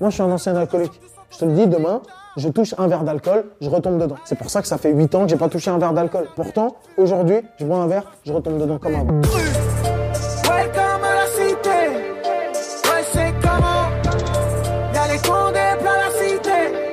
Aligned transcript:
Moi, 0.00 0.08
je 0.08 0.14
suis 0.14 0.22
un 0.22 0.30
ancien 0.30 0.56
alcoolique. 0.56 0.98
Je 1.30 1.36
te 1.36 1.44
le 1.44 1.52
dis, 1.52 1.66
demain, 1.66 2.00
je 2.38 2.48
touche 2.48 2.74
un 2.78 2.88
verre 2.88 3.04
d'alcool, 3.04 3.44
je 3.60 3.68
retombe 3.68 4.00
dedans. 4.00 4.16
C'est 4.24 4.38
pour 4.38 4.48
ça 4.48 4.62
que 4.62 4.66
ça 4.66 4.78
fait 4.78 4.92
8 4.92 5.14
ans 5.14 5.22
que 5.24 5.28
j'ai 5.28 5.36
pas 5.36 5.50
touché 5.50 5.70
un 5.70 5.76
verre 5.76 5.92
d'alcool. 5.92 6.26
Pourtant, 6.34 6.76
aujourd'hui, 6.96 7.36
je 7.58 7.66
bois 7.66 7.78
un 7.78 7.86
verre, 7.86 8.10
je 8.24 8.32
retombe 8.32 8.58
dedans 8.58 8.78
comme 8.78 8.94
avant. 8.94 9.20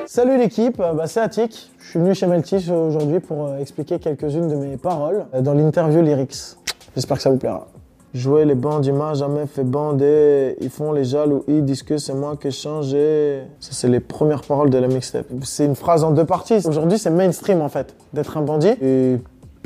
Salut 0.06 0.38
l'équipe, 0.38 0.78
bah, 0.78 1.04
c'est 1.06 1.22
Attic. 1.22 1.72
Je 1.80 1.90
suis 1.90 2.00
venu 2.00 2.14
chez 2.14 2.28
Meltis 2.28 2.70
aujourd'hui 2.70 3.22
pour 3.22 3.48
euh, 3.48 3.60
expliquer 3.60 4.00
quelques-unes 4.00 4.50
de 4.50 4.56
mes 4.56 4.76
paroles 4.76 5.28
euh, 5.34 5.42
dans 5.42 5.54
l'interview 5.54 6.02
Lyrics. 6.02 6.58
J'espère 6.94 7.18
que 7.18 7.24
ça 7.24 7.30
vous 7.30 7.38
plaira. 7.38 7.68
Jouer 8.14 8.46
les 8.46 8.56
bandits 8.56 8.92
m'a 8.92 9.14
jamais 9.14 9.46
fait 9.46 9.64
bander. 9.64 10.56
Ils 10.62 10.70
font 10.70 10.92
les 10.92 11.04
jaloux, 11.04 11.44
ils 11.48 11.64
disent 11.64 11.84
que 11.84 11.98
c'est 11.98 12.14
moi 12.14 12.36
qui 12.40 12.48
ai 12.48 12.52
changé. 12.52 13.42
Ça, 13.60 13.72
c'est 13.74 13.90
les 13.90 14.00
premières 14.00 14.42
paroles 14.42 14.70
de 14.70 14.78
la 14.78 14.88
mixtape. 14.88 15.28
C'est 15.44 15.66
une 15.66 15.76
phrase 15.76 16.04
en 16.04 16.12
deux 16.12 16.26
parties. 16.26 16.66
Aujourd'hui, 16.66 16.98
c'est 16.98 17.10
mainstream 17.10 17.62
en 17.62 17.70
fait, 17.70 17.96
d'être 18.14 18.38
un 18.38 18.42
bandit. 18.42 18.74
Et 18.82 19.18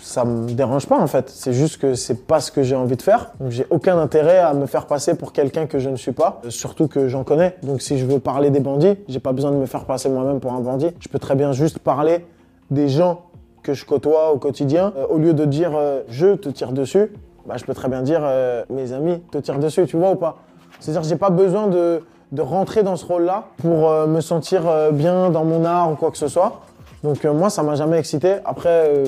ça 0.02 0.26
me 0.26 0.50
dérange 0.52 0.88
pas 0.88 1.00
en 1.00 1.08
fait. 1.08 1.30
C'est 1.30 1.54
juste 1.54 1.80
que 1.80 1.94
c'est 1.94 2.26
pas 2.26 2.40
ce 2.40 2.52
que 2.52 2.64
j'ai 2.64 2.76
envie 2.76 2.98
de 2.98 3.02
faire. 3.02 3.32
Donc 3.40 3.52
j'ai 3.52 3.66
aucun 3.70 3.98
intérêt 4.00 4.40
à 4.40 4.54
me 4.54 4.66
faire 4.66 4.88
passer 4.88 5.16
pour 5.16 5.32
quelqu'un 5.32 5.68
que 5.68 5.80
je 5.80 5.90
ne 5.90 5.96
suis 5.96 6.12
pas. 6.12 6.42
Euh, 6.46 6.50
Surtout 6.50 6.88
que 6.88 7.08
j'en 7.08 7.24
connais. 7.24 7.56
Donc 7.64 7.82
si 7.82 7.98
je 7.98 8.06
veux 8.06 8.20
parler 8.20 8.50
des 8.50 8.60
bandits, 8.60 8.96
j'ai 9.08 9.20
pas 9.20 9.32
besoin 9.32 9.52
de 9.52 9.58
me 9.58 9.66
faire 9.66 9.86
passer 9.86 10.10
moi-même 10.10 10.40
pour 10.40 10.54
un 10.54 10.60
bandit. 10.62 10.90
Je 11.00 11.08
peux 11.08 11.20
très 11.20 11.36
bien 11.36 11.52
juste 11.52 11.80
parler 11.80 12.26
des 12.72 12.88
gens 12.88 13.22
que 13.64 13.74
je 13.74 13.86
côtoie 13.86 14.32
au 14.32 14.38
quotidien. 14.38 14.94
Euh, 14.98 15.06
au 15.08 15.18
lieu 15.18 15.34
de 15.34 15.46
dire 15.46 15.72
euh, 15.76 16.02
je 16.10 16.36
te 16.36 16.50
tire 16.50 16.72
dessus, 16.72 17.12
bah, 17.46 17.56
je 17.58 17.66
peux 17.66 17.74
très 17.74 17.90
bien 17.90 18.02
dire 18.02 18.22
euh, 18.24 18.64
mes 18.70 18.94
amis 18.94 19.22
te 19.32 19.38
tirent 19.38 19.60
dessus, 19.60 19.86
tu 19.86 19.98
vois 19.98 20.12
ou 20.12 20.16
pas? 20.16 20.38
C'est-à-dire 20.80 21.04
j'ai 21.04 21.16
pas 21.16 21.30
besoin 21.30 21.68
de, 21.68 22.04
de 22.32 22.42
rentrer 22.42 22.84
dans 22.84 22.96
ce 22.96 23.06
rôle-là 23.06 23.46
pour 23.58 23.90
euh, 23.90 24.08
me 24.08 24.22
sentir 24.22 24.68
euh, 24.68 24.92
bien 24.92 25.30
dans 25.30 25.44
mon 25.44 25.66
art 25.66 25.92
ou 25.92 25.96
quoi 25.96 26.12
que 26.12 26.18
ce 26.18 26.28
soit. 26.28 26.62
Donc 27.04 27.24
moi, 27.24 27.50
ça 27.50 27.64
m'a 27.64 27.76
jamais 27.76 27.98
excité. 27.98 28.36
Après, 28.46 29.04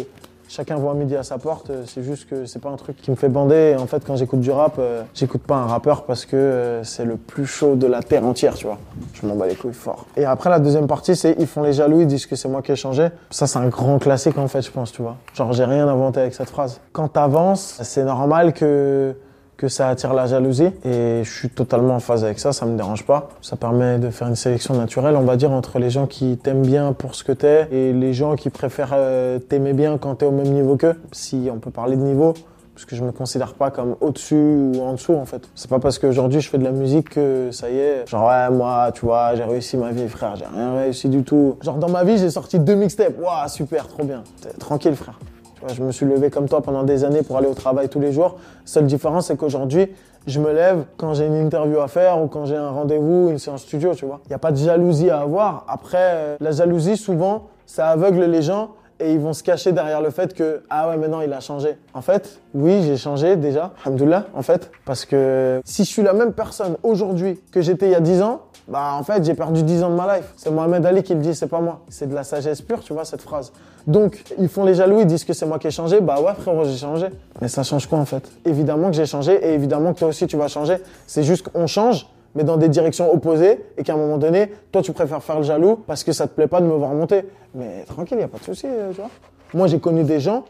chacun 0.53 0.75
voit 0.75 0.93
midi 0.93 1.15
à 1.15 1.23
sa 1.23 1.37
porte. 1.37 1.69
Euh, 1.69 1.83
C'est 1.87 2.03
juste 2.03 2.29
que 2.29 2.45
c'est 2.45 2.59
pas 2.59 2.69
un 2.69 2.75
truc 2.75 2.97
qui 2.97 3.09
me 3.09 3.15
fait 3.15 3.29
bander. 3.29 3.75
En 3.79 3.87
fait, 3.87 4.03
quand 4.05 4.15
j'écoute 4.15 4.39
du 4.39 4.51
rap, 4.51 4.75
euh, 4.77 5.03
j'écoute 5.13 5.41
pas 5.41 5.55
un 5.55 5.65
rappeur 5.65 6.03
parce 6.03 6.25
que 6.25 6.35
euh, 6.35 6.83
c'est 6.83 7.05
le 7.05 7.17
plus 7.17 7.45
chaud 7.45 7.75
de 7.75 7.87
la 7.87 8.03
terre 8.03 8.25
entière, 8.25 8.53
tu 8.53 8.67
vois. 8.67 8.77
Je 9.13 9.25
m'en 9.25 9.35
bats 9.35 9.47
les 9.47 9.55
couilles 9.55 9.73
fort. 9.73 10.05
Et 10.15 10.25
après, 10.25 10.49
la 10.49 10.59
deuxième 10.59 10.87
partie, 10.87 11.15
c'est 11.15 11.35
ils 11.39 11.47
font 11.47 11.63
les 11.63 11.73
jaloux, 11.73 12.01
ils 12.01 12.07
disent 12.07 12.27
que 12.27 12.35
c'est 12.35 12.47
moi 12.47 12.61
qui 12.61 12.71
ai 12.71 12.75
changé. 12.75 13.09
Ça, 13.31 13.47
c'est 13.47 13.59
un 13.59 13.67
grand 13.67 13.97
classique 13.97 14.37
en 14.37 14.47
fait, 14.47 14.61
je 14.61 14.71
pense, 14.71 14.91
tu 14.91 15.01
vois. 15.01 15.17
Genre, 15.33 15.51
j'ai 15.53 15.65
rien 15.65 15.87
inventé 15.87 16.19
avec 16.19 16.35
cette 16.35 16.49
phrase. 16.49 16.79
Quand 16.91 17.07
t'avances, 17.07 17.79
c'est 17.81 18.03
normal 18.03 18.53
que 18.53 19.15
que 19.57 19.67
ça 19.67 19.89
attire 19.89 20.13
la 20.13 20.25
jalousie 20.25 20.71
et 20.85 21.21
je 21.23 21.31
suis 21.31 21.49
totalement 21.49 21.95
en 21.95 21.99
phase 21.99 22.23
avec 22.23 22.39
ça, 22.39 22.53
ça 22.53 22.65
me 22.65 22.75
dérange 22.75 23.05
pas. 23.05 23.29
Ça 23.41 23.55
permet 23.55 23.99
de 23.99 24.09
faire 24.09 24.27
une 24.27 24.35
sélection 24.35 24.73
naturelle, 24.75 25.15
on 25.15 25.23
va 25.23 25.35
dire, 25.35 25.51
entre 25.51 25.79
les 25.79 25.89
gens 25.89 26.07
qui 26.07 26.37
t'aiment 26.37 26.65
bien 26.65 26.93
pour 26.93 27.15
ce 27.15 27.23
que 27.23 27.31
t'es 27.31 27.67
et 27.71 27.93
les 27.93 28.13
gens 28.13 28.35
qui 28.35 28.49
préfèrent 28.49 28.93
euh, 28.93 29.39
t'aimer 29.39 29.73
bien 29.73 29.97
quand 29.97 30.15
t'es 30.15 30.25
au 30.25 30.31
même 30.31 30.47
niveau 30.47 30.75
qu'eux, 30.75 30.95
si 31.11 31.49
on 31.51 31.59
peut 31.59 31.71
parler 31.71 31.95
de 31.95 32.01
niveau. 32.01 32.33
Parce 32.73 32.85
que 32.85 32.95
je 32.95 33.03
me 33.03 33.11
considère 33.11 33.53
pas 33.53 33.69
comme 33.69 33.95
au-dessus 34.01 34.35
ou 34.35 34.81
en 34.81 34.93
dessous 34.93 35.13
en 35.13 35.25
fait. 35.25 35.47
C'est 35.53 35.69
pas 35.69 35.77
parce 35.77 35.99
qu'aujourd'hui 35.99 36.41
je 36.41 36.49
fais 36.49 36.57
de 36.57 36.63
la 36.63 36.71
musique 36.71 37.11
que 37.11 37.49
ça 37.51 37.69
y 37.69 37.77
est. 37.77 38.09
Genre 38.09 38.27
ouais 38.27 38.49
moi 38.49 38.91
tu 38.91 39.05
vois 39.05 39.35
j'ai 39.35 39.43
réussi 39.43 39.77
ma 39.77 39.91
vie 39.91 40.07
frère, 40.07 40.35
j'ai 40.37 40.45
rien 40.45 40.73
réussi 40.73 41.07
du 41.07 41.21
tout. 41.23 41.57
Genre 41.61 41.77
dans 41.77 41.89
ma 41.89 42.03
vie 42.03 42.17
j'ai 42.17 42.31
sorti 42.31 42.57
deux 42.57 42.73
mixtapes. 42.73 43.13
Waouh 43.21 43.47
super 43.47 43.87
trop 43.87 44.03
bien. 44.03 44.23
Tranquille 44.57 44.95
frère. 44.95 45.19
Je 45.67 45.81
me 45.81 45.91
suis 45.91 46.05
levé 46.05 46.29
comme 46.29 46.49
toi 46.49 46.61
pendant 46.61 46.83
des 46.83 47.03
années 47.03 47.23
pour 47.23 47.37
aller 47.37 47.47
au 47.47 47.53
travail 47.53 47.89
tous 47.89 47.99
les 47.99 48.11
jours. 48.11 48.37
Seule 48.65 48.85
différence, 48.85 49.27
c'est 49.27 49.37
qu'aujourd'hui, 49.37 49.89
je 50.27 50.39
me 50.39 50.53
lève 50.53 50.85
quand 50.97 51.13
j'ai 51.13 51.25
une 51.25 51.35
interview 51.35 51.79
à 51.79 51.87
faire 51.87 52.21
ou 52.21 52.27
quand 52.27 52.45
j'ai 52.45 52.55
un 52.55 52.69
rendez-vous, 52.69 53.29
une 53.29 53.39
séance 53.39 53.61
studio, 53.61 53.93
tu 53.93 54.05
vois. 54.05 54.21
Il 54.25 54.29
n'y 54.29 54.35
a 54.35 54.39
pas 54.39 54.51
de 54.51 54.57
jalousie 54.57 55.09
à 55.09 55.19
avoir. 55.19 55.65
Après, 55.67 55.97
euh, 55.99 56.37
la 56.39 56.51
jalousie, 56.51 56.97
souvent, 56.97 57.47
ça 57.65 57.89
aveugle 57.89 58.23
les 58.23 58.41
gens 58.41 58.71
et 58.99 59.13
ils 59.13 59.19
vont 59.19 59.33
se 59.33 59.43
cacher 59.43 59.71
derrière 59.71 60.01
le 60.01 60.11
fait 60.11 60.33
que 60.33 60.63
ah 60.69 60.89
ouais 60.89 60.97
maintenant 60.97 61.21
il 61.21 61.33
a 61.33 61.39
changé. 61.39 61.77
En 61.93 62.01
fait, 62.01 62.39
oui, 62.53 62.83
j'ai 62.83 62.95
changé 62.95 63.35
déjà, 63.35 63.71
alhamdoulilah, 63.83 64.27
en 64.33 64.41
fait, 64.43 64.71
parce 64.85 65.05
que 65.05 65.61
si 65.65 65.83
je 65.83 65.89
suis 65.89 66.03
la 66.03 66.13
même 66.13 66.33
personne 66.33 66.77
aujourd'hui 66.83 67.41
que 67.51 67.61
j'étais 67.61 67.87
il 67.87 67.91
y 67.91 67.95
a 67.95 67.99
10 67.99 68.21
ans, 68.21 68.41
bah 68.67 68.95
en 68.97 69.03
fait, 69.03 69.25
j'ai 69.25 69.33
perdu 69.33 69.63
10 69.63 69.83
ans 69.83 69.89
de 69.89 69.95
ma 69.95 70.17
life. 70.17 70.33
C'est 70.37 70.51
Mohamed 70.51 70.85
Ali 70.85 71.03
qui 71.03 71.13
le 71.13 71.19
dit, 71.19 71.35
c'est 71.35 71.47
pas 71.47 71.59
moi. 71.59 71.81
C'est 71.89 72.07
de 72.07 72.15
la 72.15 72.23
sagesse 72.23 72.61
pure, 72.61 72.79
tu 72.81 72.93
vois 72.93 73.03
cette 73.03 73.21
phrase. 73.21 73.51
Donc, 73.85 74.23
ils 74.39 74.47
font 74.47 74.63
les 74.63 74.75
jaloux, 74.75 75.01
ils 75.01 75.05
disent 75.05 75.25
que 75.25 75.33
c'est 75.33 75.45
moi 75.45 75.59
qui 75.59 75.67
ai 75.67 75.71
changé. 75.71 75.99
Bah 76.01 76.21
ouais, 76.21 76.33
frérot, 76.37 76.65
j'ai 76.65 76.77
changé. 76.77 77.07
Mais 77.41 77.47
ça 77.47 77.63
change 77.63 77.87
quoi 77.87 77.99
en 77.99 78.05
fait? 78.05 78.29
Évidemment 78.45 78.89
que 78.89 78.95
j'ai 78.95 79.05
changé 79.05 79.33
et 79.33 79.53
évidemment 79.53 79.93
que 79.93 79.99
toi 79.99 80.07
aussi 80.09 80.27
tu 80.27 80.37
vas 80.37 80.47
changer. 80.47 80.77
C'est 81.07 81.23
juste 81.23 81.49
qu'on 81.49 81.67
change 81.67 82.07
mais 82.35 82.43
dans 82.43 82.57
des 82.57 82.69
directions 82.69 83.13
opposées, 83.13 83.63
et 83.77 83.83
qu'à 83.83 83.93
un 83.93 83.97
moment 83.97 84.17
donné, 84.17 84.51
toi, 84.71 84.81
tu 84.81 84.91
préfères 84.91 85.23
faire 85.23 85.37
le 85.37 85.43
jaloux 85.43 85.75
parce 85.87 86.03
que 86.03 86.11
ça 86.11 86.27
te 86.27 86.33
plaît 86.33 86.47
pas 86.47 86.61
de 86.61 86.65
me 86.65 86.73
voir 86.73 86.91
monter. 86.91 87.25
Mais 87.53 87.83
tranquille, 87.87 88.17
y 88.19 88.23
a 88.23 88.27
pas 88.27 88.39
de 88.39 88.43
souci, 88.43 88.65
euh, 88.67 88.91
tu 88.91 88.97
vois. 88.97 89.09
Moi, 89.53 89.67
j'ai 89.67 89.79
connu 89.79 90.03
des 90.03 90.19
gens 90.19 90.43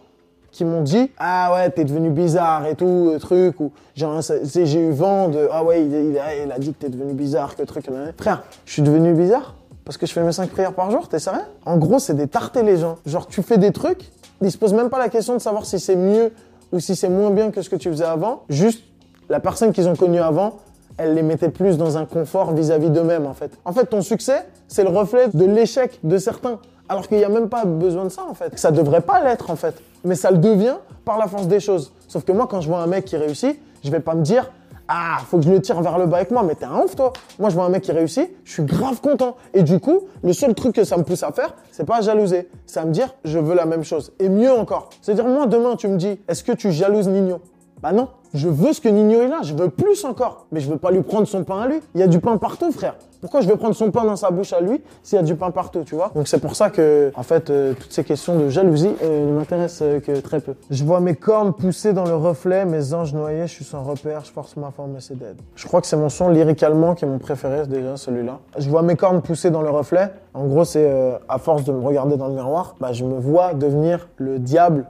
qui 0.51 0.65
m'ont 0.65 0.83
dit 0.83 1.09
ah 1.17 1.51
ouais 1.53 1.71
t'es 1.71 1.83
devenu 1.83 2.11
bizarre 2.11 2.67
et 2.67 2.75
tout 2.75 3.11
truc 3.19 3.59
ou 3.59 3.71
genre 3.95 4.21
j'ai 4.21 4.79
eu 4.79 4.91
vent 4.91 5.27
de 5.27 5.49
ah 5.51 5.63
ouais 5.63 5.83
il, 5.83 5.91
il 5.91 6.51
a, 6.51 6.59
dit 6.59 6.73
que 6.73 6.77
t'es 6.77 6.89
devenu 6.89 7.13
bizarre 7.13 7.55
que 7.55 7.63
truc 7.63 7.87
frère 8.19 8.43
je 8.65 8.73
suis 8.73 8.83
devenu 8.83 9.13
bizarre 9.13 9.55
parce 9.85 9.97
que 9.97 10.05
je 10.05 10.13
fais 10.13 10.23
mes 10.23 10.31
cinq 10.31 10.49
prières 10.49 10.73
par 10.73 10.91
jour 10.91 11.07
t'es 11.07 11.19
sérieux? 11.19 11.41
En 11.65 11.77
gros 11.77 11.99
c'est 11.99 12.15
des 12.15 12.27
tartés 12.27 12.63
les 12.63 12.77
gens 12.77 12.97
genre 13.05 13.27
tu 13.27 13.41
fais 13.43 13.57
des 13.57 13.71
trucs 13.71 14.11
ils 14.41 14.51
se 14.51 14.57
posent 14.57 14.73
même 14.73 14.89
pas 14.89 14.99
la 14.99 15.09
question 15.09 15.33
de 15.33 15.39
savoir 15.39 15.65
si 15.65 15.79
c'est 15.79 15.95
mieux 15.95 16.31
ou 16.71 16.79
si 16.79 16.95
c'est 16.95 17.09
moins 17.09 17.31
bien 17.31 17.51
que 17.51 17.61
ce 17.61 17.69
que 17.69 17.75
tu 17.75 17.89
faisais 17.89 18.03
avant 18.03 18.43
juste 18.49 18.83
la 19.29 19.39
personne 19.39 19.71
qu'ils 19.71 19.87
ont 19.87 19.95
connue 19.95 20.19
avant 20.19 20.59
elle 20.97 21.13
les 21.15 21.23
mettait 21.23 21.49
plus 21.49 21.77
dans 21.77 21.97
un 21.97 22.05
confort 22.05 22.53
vis-à-vis 22.53 22.89
d'eux-mêmes 22.89 23.25
en 23.25 23.33
fait. 23.33 23.51
En 23.65 23.73
fait, 23.73 23.85
ton 23.85 24.01
succès, 24.01 24.45
c'est 24.67 24.83
le 24.83 24.89
reflet 24.89 25.27
de 25.33 25.45
l'échec 25.45 25.99
de 26.03 26.17
certains. 26.17 26.59
Alors 26.89 27.07
qu'il 27.07 27.17
n'y 27.17 27.23
a 27.23 27.29
même 27.29 27.49
pas 27.49 27.65
besoin 27.65 28.03
de 28.05 28.09
ça 28.09 28.23
en 28.29 28.33
fait. 28.33 28.57
Ça 28.59 28.71
devrait 28.71 29.01
pas 29.01 29.23
l'être 29.23 29.49
en 29.49 29.55
fait. 29.55 29.75
Mais 30.03 30.15
ça 30.15 30.31
le 30.31 30.37
devient 30.37 30.75
par 31.05 31.17
la 31.17 31.27
force 31.27 31.47
des 31.47 31.59
choses. 31.59 31.91
Sauf 32.07 32.23
que 32.23 32.31
moi, 32.31 32.47
quand 32.49 32.61
je 32.61 32.67
vois 32.67 32.79
un 32.79 32.87
mec 32.87 33.05
qui 33.05 33.17
réussit, 33.17 33.57
je 33.83 33.89
vais 33.89 34.01
pas 34.01 34.13
me 34.13 34.21
dire 34.21 34.51
Ah, 34.87 35.19
faut 35.27 35.37
que 35.37 35.45
je 35.45 35.49
le 35.49 35.61
tire 35.61 35.81
vers 35.81 35.97
le 35.97 36.05
bas 36.05 36.17
avec 36.17 36.31
moi, 36.31 36.43
mais 36.43 36.55
t'es 36.55 36.65
un 36.65 36.81
ouf 36.81 36.95
toi. 36.95 37.13
Moi, 37.39 37.49
je 37.49 37.55
vois 37.55 37.65
un 37.65 37.69
mec 37.69 37.83
qui 37.83 37.91
réussit, 37.91 38.29
je 38.43 38.51
suis 38.51 38.63
grave 38.63 38.99
content. 39.01 39.37
Et 39.53 39.63
du 39.63 39.79
coup, 39.79 40.01
le 40.23 40.33
seul 40.33 40.53
truc 40.53 40.75
que 40.75 40.83
ça 40.83 40.97
me 40.97 41.03
pousse 41.03 41.23
à 41.23 41.31
faire, 41.31 41.55
c'est 41.71 41.85
pas 41.85 41.97
à 41.97 42.01
jalouser. 42.01 42.49
C'est 42.65 42.79
à 42.79 42.85
me 42.85 42.91
dire 42.91 43.13
Je 43.23 43.39
veux 43.39 43.55
la 43.55 43.65
même 43.65 43.83
chose. 43.83 44.11
Et 44.19 44.29
mieux 44.29 44.51
encore. 44.51 44.89
C'est-à-dire, 45.01 45.25
moi, 45.25 45.47
demain, 45.47 45.75
tu 45.75 45.87
me 45.87 45.97
dis 45.97 46.19
Est-ce 46.27 46.43
que 46.43 46.51
tu 46.51 46.71
jalouses 46.71 47.07
Nino? 47.07 47.39
Bah 47.83 47.91
non, 47.91 48.07
je 48.33 48.47
veux 48.47 48.71
ce 48.71 48.79
que 48.79 48.87
Nino 48.87 49.19
est 49.19 49.27
là, 49.27 49.41
je 49.43 49.53
veux 49.53 49.67
plus 49.67 50.05
encore. 50.05 50.45
Mais 50.53 50.61
je 50.61 50.69
veux 50.69 50.77
pas 50.77 50.89
lui 50.89 51.01
prendre 51.01 51.27
son 51.27 51.43
pain 51.43 51.59
à 51.59 51.67
lui. 51.67 51.81
Il 51.95 51.99
y 51.99 52.03
a 52.03 52.07
du 52.07 52.19
pain 52.19 52.37
partout, 52.37 52.71
frère. 52.71 52.95
Pourquoi 53.19 53.41
je 53.41 53.47
vais 53.47 53.57
prendre 53.57 53.75
son 53.75 53.91
pain 53.91 54.05
dans 54.05 54.15
sa 54.15 54.31
bouche 54.31 54.53
à 54.53 54.61
lui 54.61 54.81
s'il 55.03 55.17
y 55.17 55.19
a 55.19 55.23
du 55.23 55.35
pain 55.35 55.51
partout, 55.51 55.83
tu 55.85 55.95
vois? 55.95 56.09
Donc 56.15 56.29
c'est 56.29 56.39
pour 56.39 56.55
ça 56.55 56.69
que, 56.69 57.11
en 57.13 57.23
fait, 57.23 57.49
euh, 57.49 57.73
toutes 57.73 57.91
ces 57.91 58.05
questions 58.05 58.39
de 58.39 58.47
jalousie 58.47 58.93
euh, 59.03 59.37
m'intéressent 59.37 59.81
euh, 59.81 59.99
que 59.99 60.17
très 60.21 60.39
peu. 60.39 60.55
Je 60.69 60.83
vois 60.85 61.01
mes 61.01 61.15
cornes 61.15 61.51
pousser 61.51 61.91
dans 61.91 62.05
le 62.05 62.15
reflet, 62.15 62.63
mes 62.63 62.93
anges 62.93 63.13
noyés, 63.13 63.47
je 63.47 63.51
suis 63.51 63.65
sans 63.65 63.83
repère, 63.83 64.23
je 64.23 64.31
force 64.31 64.55
ma 64.55 64.71
forme 64.71 64.95
et 64.95 65.01
c'est 65.01 65.17
dead. 65.17 65.35
Je 65.55 65.67
crois 65.67 65.81
que 65.81 65.87
c'est 65.87 65.97
mon 65.97 66.07
son 66.07 66.29
lyricalement 66.29 66.95
qui 66.95 67.03
est 67.03 67.07
mon 67.09 67.19
préféré 67.19 67.67
déjà, 67.67 67.97
celui-là. 67.97 68.39
Je 68.57 68.69
vois 68.69 68.81
mes 68.81 68.95
cornes 68.95 69.21
pousser 69.21 69.51
dans 69.51 69.61
le 69.61 69.69
reflet. 69.69 70.09
En 70.33 70.45
gros, 70.45 70.63
c'est 70.63 70.89
à 71.27 71.37
force 71.37 71.65
de 71.65 71.73
me 71.73 71.85
regarder 71.85 72.15
dans 72.15 72.27
le 72.27 72.33
miroir, 72.33 72.75
bah, 72.79 72.93
je 72.93 73.03
me 73.03 73.19
vois 73.19 73.53
devenir 73.53 74.07
le 74.17 74.39
diable 74.39 74.85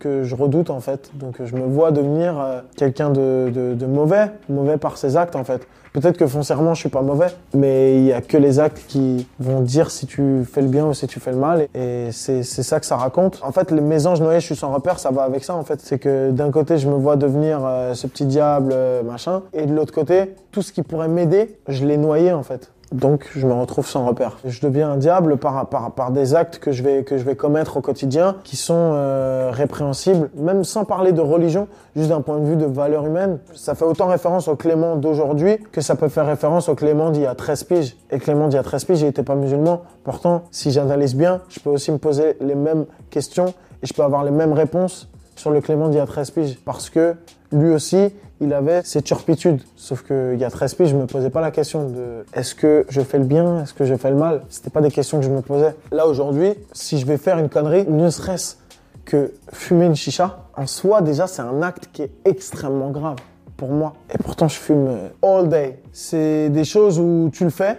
que 0.00 0.24
je 0.24 0.34
redoute 0.34 0.70
en 0.70 0.80
fait. 0.80 1.10
Donc 1.14 1.36
je 1.44 1.54
me 1.54 1.64
vois 1.66 1.92
devenir 1.92 2.40
euh, 2.40 2.60
quelqu'un 2.76 3.10
de, 3.10 3.52
de- 3.54 3.86
mauvais, 3.86 4.32
mauvais 4.48 4.76
par 4.78 4.96
ses 4.96 5.16
actes 5.16 5.36
en 5.36 5.44
fait. 5.44 5.66
Peut-être 5.92 6.16
que 6.16 6.26
foncièrement 6.28 6.74
je 6.74 6.80
suis 6.80 6.88
pas 6.88 7.02
mauvais, 7.02 7.26
mais 7.52 7.96
il 7.96 8.04
y 8.04 8.12
a 8.12 8.20
que 8.20 8.36
les 8.36 8.60
actes 8.60 8.80
qui 8.86 9.26
vont 9.40 9.60
dire 9.60 9.90
si 9.90 10.06
tu 10.06 10.44
fais 10.44 10.62
le 10.62 10.68
bien 10.68 10.86
ou 10.86 10.94
si 10.94 11.06
tu 11.08 11.18
fais 11.18 11.32
le 11.32 11.36
mal. 11.36 11.66
Et 11.74 12.08
c'est 12.12 12.42
c'est 12.44 12.62
ça 12.62 12.78
que 12.78 12.86
ça 12.86 12.96
raconte. 12.96 13.40
En 13.42 13.50
fait, 13.50 13.70
les 13.72 13.80
mésanges 13.80 14.20
noyés, 14.20 14.38
je 14.40 14.46
suis 14.46 14.56
sans 14.56 14.72
repère, 14.72 14.98
ça 15.00 15.10
va 15.10 15.22
avec 15.24 15.42
ça 15.44 15.54
en 15.54 15.64
fait. 15.64 15.80
C'est 15.80 15.98
que 15.98 16.30
d'un 16.30 16.50
côté 16.52 16.78
je 16.78 16.88
me 16.88 16.94
vois 16.94 17.16
devenir 17.16 17.60
euh, 17.64 17.94
ce 17.94 18.06
petit 18.06 18.24
diable 18.24 18.70
euh, 18.72 19.02
machin, 19.02 19.42
et 19.52 19.66
de 19.66 19.74
l'autre 19.74 19.92
côté 19.92 20.34
tout 20.52 20.62
ce 20.62 20.72
qui 20.72 20.82
pourrait 20.82 21.08
m'aider, 21.08 21.56
je 21.68 21.84
l'ai 21.84 21.96
noyé 21.96 22.32
en 22.32 22.44
fait. 22.44 22.70
Donc 22.92 23.28
je 23.36 23.46
me 23.46 23.52
retrouve 23.52 23.86
sans 23.86 24.04
repère. 24.04 24.38
Je 24.44 24.60
deviens 24.60 24.90
un 24.90 24.96
diable 24.96 25.36
par, 25.36 26.10
des 26.10 26.34
actes 26.34 26.58
que 26.58 26.72
je, 26.72 26.82
vais, 26.82 27.04
que 27.04 27.18
je 27.18 27.22
vais 27.22 27.36
commettre 27.36 27.76
au 27.76 27.80
quotidien 27.80 28.36
qui 28.42 28.56
sont 28.56 28.74
euh, 28.94 29.50
répréhensibles, 29.52 30.28
même 30.34 30.64
sans 30.64 30.84
parler 30.84 31.12
de 31.12 31.20
religion, 31.20 31.68
juste 31.94 32.08
d'un 32.08 32.20
point 32.20 32.38
de 32.38 32.44
vue 32.44 32.56
de 32.56 32.66
valeur 32.66 33.06
humaine. 33.06 33.38
Ça 33.54 33.76
fait 33.76 33.84
autant 33.84 34.08
référence 34.08 34.48
au 34.48 34.56
Clément 34.56 34.96
d'aujourd'hui 34.96 35.58
que 35.70 35.80
ça 35.80 35.94
peut 35.94 36.08
faire 36.08 36.26
référence 36.26 36.68
au 36.68 36.74
Clément 36.74 37.10
d'il 37.10 37.22
y 37.22 37.26
a 37.26 37.34
13 37.36 37.64
piges. 37.64 37.96
Et 38.10 38.18
Clément 38.18 38.48
d'il 38.48 38.56
y 38.56 38.58
a 38.60 38.64
13 38.64 38.84
piges, 38.86 39.00
il 39.02 39.06
n'était 39.06 39.22
pas 39.22 39.36
musulman. 39.36 39.82
Pourtant, 40.02 40.42
si 40.50 40.72
j'analyse 40.72 41.14
bien, 41.14 41.42
je 41.48 41.60
peux 41.60 41.70
aussi 41.70 41.92
me 41.92 41.98
poser 41.98 42.36
les 42.40 42.56
mêmes 42.56 42.86
questions 43.10 43.54
et 43.82 43.86
je 43.86 43.94
peux 43.94 44.02
avoir 44.02 44.24
les 44.24 44.32
mêmes 44.32 44.52
réponses 44.52 45.08
sur 45.36 45.50
le 45.50 45.60
Clément 45.60 45.88
d'il 45.88 45.98
y 45.98 46.00
a 46.00 46.06
13 46.06 46.30
piges. 46.32 46.58
Parce 46.64 46.90
que 46.90 47.14
lui 47.52 47.70
aussi, 47.70 48.12
il 48.40 48.52
avait 48.54 48.82
ses 48.84 49.02
turpitudes. 49.02 49.62
Sauf 49.76 50.02
qu'il 50.02 50.38
y 50.38 50.44
a 50.44 50.50
13 50.50 50.74
piges, 50.74 50.88
je 50.88 50.96
me 50.96 51.06
posais 51.06 51.30
pas 51.30 51.40
la 51.40 51.50
question 51.50 51.88
de 51.88 52.24
est-ce 52.34 52.54
que 52.54 52.86
je 52.88 53.00
fais 53.00 53.18
le 53.18 53.24
bien, 53.24 53.62
est-ce 53.62 53.74
que 53.74 53.84
je 53.84 53.94
fais 53.94 54.10
le 54.10 54.16
mal? 54.16 54.42
C'était 54.48 54.70
pas 54.70 54.80
des 54.80 54.90
questions 54.90 55.18
que 55.18 55.24
je 55.24 55.30
me 55.30 55.42
posais. 55.42 55.74
Là, 55.92 56.06
aujourd'hui, 56.06 56.54
si 56.72 56.98
je 56.98 57.06
vais 57.06 57.18
faire 57.18 57.38
une 57.38 57.48
connerie, 57.48 57.86
ne 57.88 58.08
serait-ce 58.10 58.56
que 59.04 59.32
fumer 59.52 59.86
une 59.86 59.96
chicha, 59.96 60.44
en 60.56 60.66
soi, 60.66 61.02
déjà, 61.02 61.26
c'est 61.26 61.42
un 61.42 61.62
acte 61.62 61.88
qui 61.92 62.02
est 62.02 62.12
extrêmement 62.24 62.90
grave 62.90 63.16
pour 63.56 63.70
moi. 63.70 63.94
Et 64.14 64.18
pourtant, 64.18 64.48
je 64.48 64.56
fume 64.56 64.86
euh, 64.88 65.08
all 65.22 65.48
day. 65.48 65.80
C'est 65.92 66.48
des 66.48 66.64
choses 66.64 66.98
où 66.98 67.30
tu 67.32 67.44
le 67.44 67.50
fais, 67.50 67.76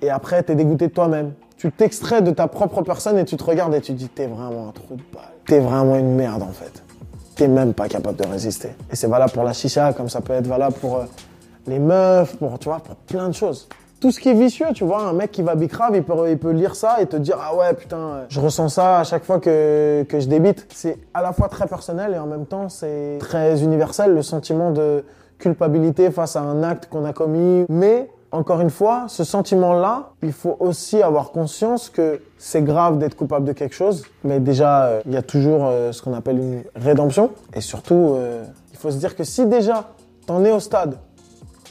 et 0.00 0.10
après, 0.10 0.42
t'es 0.42 0.54
dégoûté 0.54 0.88
de 0.88 0.92
toi-même. 0.92 1.32
Tu 1.56 1.70
t'extrais 1.70 2.22
de 2.22 2.30
ta 2.30 2.48
propre 2.48 2.82
personne 2.82 3.18
et 3.18 3.24
tu 3.24 3.36
te 3.36 3.44
regardes 3.44 3.74
et 3.74 3.80
tu 3.80 3.92
te 3.92 3.98
dis, 3.98 4.08
t'es 4.08 4.26
vraiment 4.26 4.68
un 4.68 4.72
trou 4.72 4.96
de 4.96 5.02
balle. 5.14 5.32
T'es 5.46 5.60
vraiment 5.60 5.96
une 5.96 6.14
merde, 6.14 6.42
en 6.42 6.50
fait. 6.50 6.82
T'es 7.36 7.48
même 7.48 7.72
pas 7.72 7.88
capable 7.88 8.18
de 8.18 8.26
résister. 8.26 8.70
Et 8.90 8.96
c'est 8.96 9.06
valable 9.06 9.32
pour 9.32 9.44
la 9.44 9.52
chicha, 9.52 9.92
comme 9.92 10.08
ça 10.08 10.20
peut 10.20 10.34
être 10.34 10.46
valable 10.46 10.74
pour 10.74 10.96
euh, 10.96 11.04
les 11.66 11.78
meufs, 11.78 12.36
pour, 12.36 12.58
tu 12.58 12.68
vois, 12.68 12.80
pour 12.80 12.94
plein 12.96 13.28
de 13.28 13.34
choses. 13.34 13.68
Tout 14.00 14.10
ce 14.10 14.18
qui 14.18 14.28
est 14.28 14.34
vicieux, 14.34 14.66
tu 14.74 14.84
vois, 14.84 15.02
un 15.02 15.12
mec 15.12 15.30
qui 15.30 15.42
va 15.42 15.54
bicrave, 15.54 15.94
il 15.94 16.02
peut, 16.02 16.30
il 16.30 16.36
peut 16.36 16.50
lire 16.50 16.74
ça 16.74 17.00
et 17.00 17.06
te 17.06 17.16
dire, 17.16 17.38
ah 17.40 17.54
ouais, 17.54 17.72
putain, 17.74 17.96
euh, 17.96 18.24
je 18.28 18.40
ressens 18.40 18.70
ça 18.70 18.98
à 18.98 19.04
chaque 19.04 19.24
fois 19.24 19.38
que, 19.38 20.04
que 20.08 20.20
je 20.20 20.26
débite. 20.26 20.66
C'est 20.74 20.98
à 21.14 21.22
la 21.22 21.32
fois 21.32 21.48
très 21.48 21.66
personnel 21.66 22.12
et 22.14 22.18
en 22.18 22.26
même 22.26 22.46
temps, 22.46 22.68
c'est 22.68 23.18
très 23.20 23.62
universel, 23.62 24.12
le 24.14 24.22
sentiment 24.22 24.70
de 24.72 25.04
culpabilité 25.38 26.10
face 26.10 26.36
à 26.36 26.40
un 26.40 26.62
acte 26.62 26.86
qu'on 26.90 27.04
a 27.04 27.12
commis. 27.12 27.64
Mais 27.68 28.08
encore 28.32 28.62
une 28.62 28.70
fois, 28.70 29.04
ce 29.08 29.24
sentiment-là, 29.24 30.10
il 30.22 30.32
faut 30.32 30.56
aussi 30.58 31.02
avoir 31.02 31.32
conscience 31.32 31.90
que 31.90 32.22
c'est 32.38 32.62
grave 32.62 32.98
d'être 32.98 33.14
coupable 33.14 33.44
de 33.44 33.52
quelque 33.52 33.74
chose, 33.74 34.04
mais 34.24 34.40
déjà, 34.40 34.86
euh, 34.86 35.02
il 35.04 35.12
y 35.12 35.18
a 35.18 35.22
toujours 35.22 35.66
euh, 35.66 35.92
ce 35.92 36.00
qu'on 36.00 36.14
appelle 36.14 36.38
une 36.38 36.62
rédemption. 36.74 37.30
Et 37.54 37.60
surtout, 37.60 38.14
euh, 38.16 38.42
il 38.72 38.78
faut 38.78 38.90
se 38.90 38.96
dire 38.96 39.14
que 39.16 39.22
si 39.22 39.46
déjà, 39.46 39.90
t'en 40.26 40.42
es 40.44 40.50
au 40.50 40.60
stade 40.60 40.96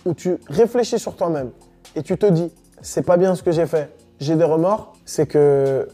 où 0.05 0.13
tu 0.13 0.37
réfléchis 0.47 0.99
sur 0.99 1.15
toi-même 1.15 1.49
et 1.95 2.03
tu 2.03 2.15
te 2.15 2.27
dis, 2.27 2.51
c'est 2.81 3.05
pas 3.05 3.17
bien 3.17 3.33
ce 3.33 3.41
que 3.41 3.51
j'ai 3.51 3.65
fait, 3.65 3.91
j'ai 4.19 4.35
des 4.35 4.43
remords, 4.43 4.93
c'est 5.03 5.25
que 5.25 5.87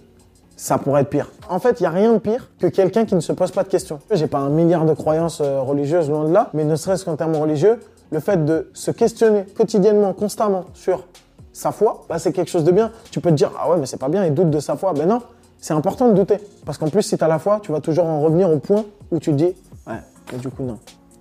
ça 0.58 0.78
pourrait 0.78 1.02
être 1.02 1.10
pire. 1.10 1.32
En 1.50 1.60
fait, 1.60 1.80
il 1.80 1.84
n'y 1.84 1.88
a 1.88 1.92
rien 1.92 2.12
de 2.12 2.18
pire 2.18 2.50
que 2.60 2.68
quelqu'un 2.68 3.06
qui 3.06 3.16
ne 3.16 3.22
se 3.22 3.32
pose 3.32 3.52
pas 3.52 3.64
de 3.64 3.70
questions. 3.70 4.00
J'ai 4.12 4.28
pas 4.28 4.40
un 4.40 4.50
milliard 4.50 4.86
de 4.86 4.94
croyances 4.94 5.40
religieuses 5.42 6.10
loin 6.10 6.26
de 6.28 6.34
là, 6.34 6.50
mais 6.54 6.66
ne 6.66 6.76
serait-ce 6.76 7.06
qu'en 7.06 7.16
termes 7.16 7.36
religieux, 7.36 7.80
le 8.12 8.20
fait 8.20 8.46
de 8.46 8.70
se 8.74 8.92
questionner 8.92 9.46
quotidiennement, 9.46 10.14
constamment 10.14 10.66
sur 10.74 11.06
sa 11.54 11.72
foi, 11.72 12.06
bah, 12.08 12.20
c'est 12.20 12.32
quelque 12.32 12.50
chose 12.50 12.64
de 12.64 12.72
bien. 12.72 12.92
Tu 13.12 13.20
peux 13.20 13.30
te 13.30 13.36
dire, 13.36 13.52
ah 13.60 13.70
ouais, 13.70 13.78
mais 13.78 13.86
c'est 13.86 13.98
pas 13.98 14.10
bien, 14.10 14.26
il 14.26 14.34
doute 14.34 14.50
de 14.50 14.60
sa 14.60 14.76
foi. 14.76 14.94
Ben 14.94 15.08
non, 15.08 15.22
c'est 15.60 15.74
important 15.74 16.08
de 16.08 16.14
douter. 16.14 16.38
Parce 16.66 16.78
qu'en 16.78 16.90
plus, 16.90 17.02
si 17.02 17.18
tu 17.18 17.24
as 17.24 17.28
la 17.28 17.40
foi, 17.40 17.60
tu 17.62 17.72
vas 17.72 17.82
toujours 17.82 18.06
en 18.06 18.22
revenir 18.22 18.50
au 18.50 18.60
point 18.60 18.86
où 19.12 19.20
tu 19.20 19.32
te 19.32 19.36
dis, 19.36 19.56
ouais, 19.88 20.02
mais 20.32 20.38
du 20.38 20.50
coup, 20.50 20.64
non. 20.64 20.78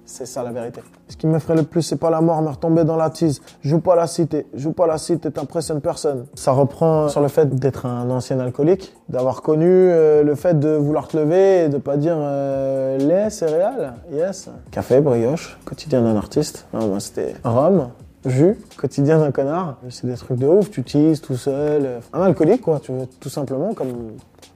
C'est 0.06 0.25
ça 0.25 0.44
la 0.44 0.53
vérité. 0.53 0.81
Ce 1.08 1.17
qui 1.17 1.26
me 1.26 1.38
ferait 1.41 1.56
le 1.56 1.64
plus, 1.64 1.82
c'est 1.82 1.97
pas 1.97 2.11
la 2.11 2.20
mort, 2.20 2.41
me 2.41 2.49
retomber 2.49 2.85
dans 2.85 2.97
la 2.97 3.11
tise. 3.11 3.43
Joue 3.62 3.81
pas 3.81 3.97
la 3.97 4.06
cité. 4.06 4.47
Joue 4.55 4.73
pas 4.73 4.87
la 4.87 4.99
cité, 4.99 5.32
t'impressionnes 5.32 5.81
personne. 5.81 6.26
Ça 6.35 6.53
reprend 6.53 7.08
sur 7.08 7.20
le 7.20 7.29
fait 7.29 7.56
d'être 7.56 7.87
un 7.87 8.08
ancien 8.11 8.38
alcoolique, 8.38 8.94
d'avoir 9.08 9.43
connu 9.43 9.67
euh, 9.69 10.23
le 10.23 10.35
fait 10.37 10.58
de 10.58 10.69
vouloir 10.70 11.08
te 11.08 11.17
lever 11.17 11.64
et 11.64 11.69
de 11.69 11.79
pas 11.79 11.97
dire 11.97 12.17
euh, 12.19 12.99
lait, 12.99 13.31
céréales, 13.31 13.94
yes. 14.12 14.49
Café, 14.70 15.00
brioche, 15.00 15.58
quotidien 15.64 16.03
d'un 16.03 16.17
artiste. 16.17 16.67
Non, 16.73 16.87
moi 16.87 17.00
c'était 17.00 17.35
rhum, 17.43 17.88
jus, 18.25 18.56
quotidien 18.76 19.19
d'un 19.19 19.32
connard. 19.32 19.79
C'est 19.91 20.06
des 20.06 20.14
trucs 20.14 20.38
de 20.38 20.47
ouf, 20.47 20.70
tu 20.70 20.81
utilises 20.81 21.20
tout 21.20 21.37
seul. 21.37 22.00
Un 22.12 22.23
alcoolique, 22.23 22.62
quoi, 22.62 22.79
tu 22.81 22.93
veux, 22.93 23.06
tout 23.19 23.29
simplement, 23.29 23.75
comme 23.75 24.12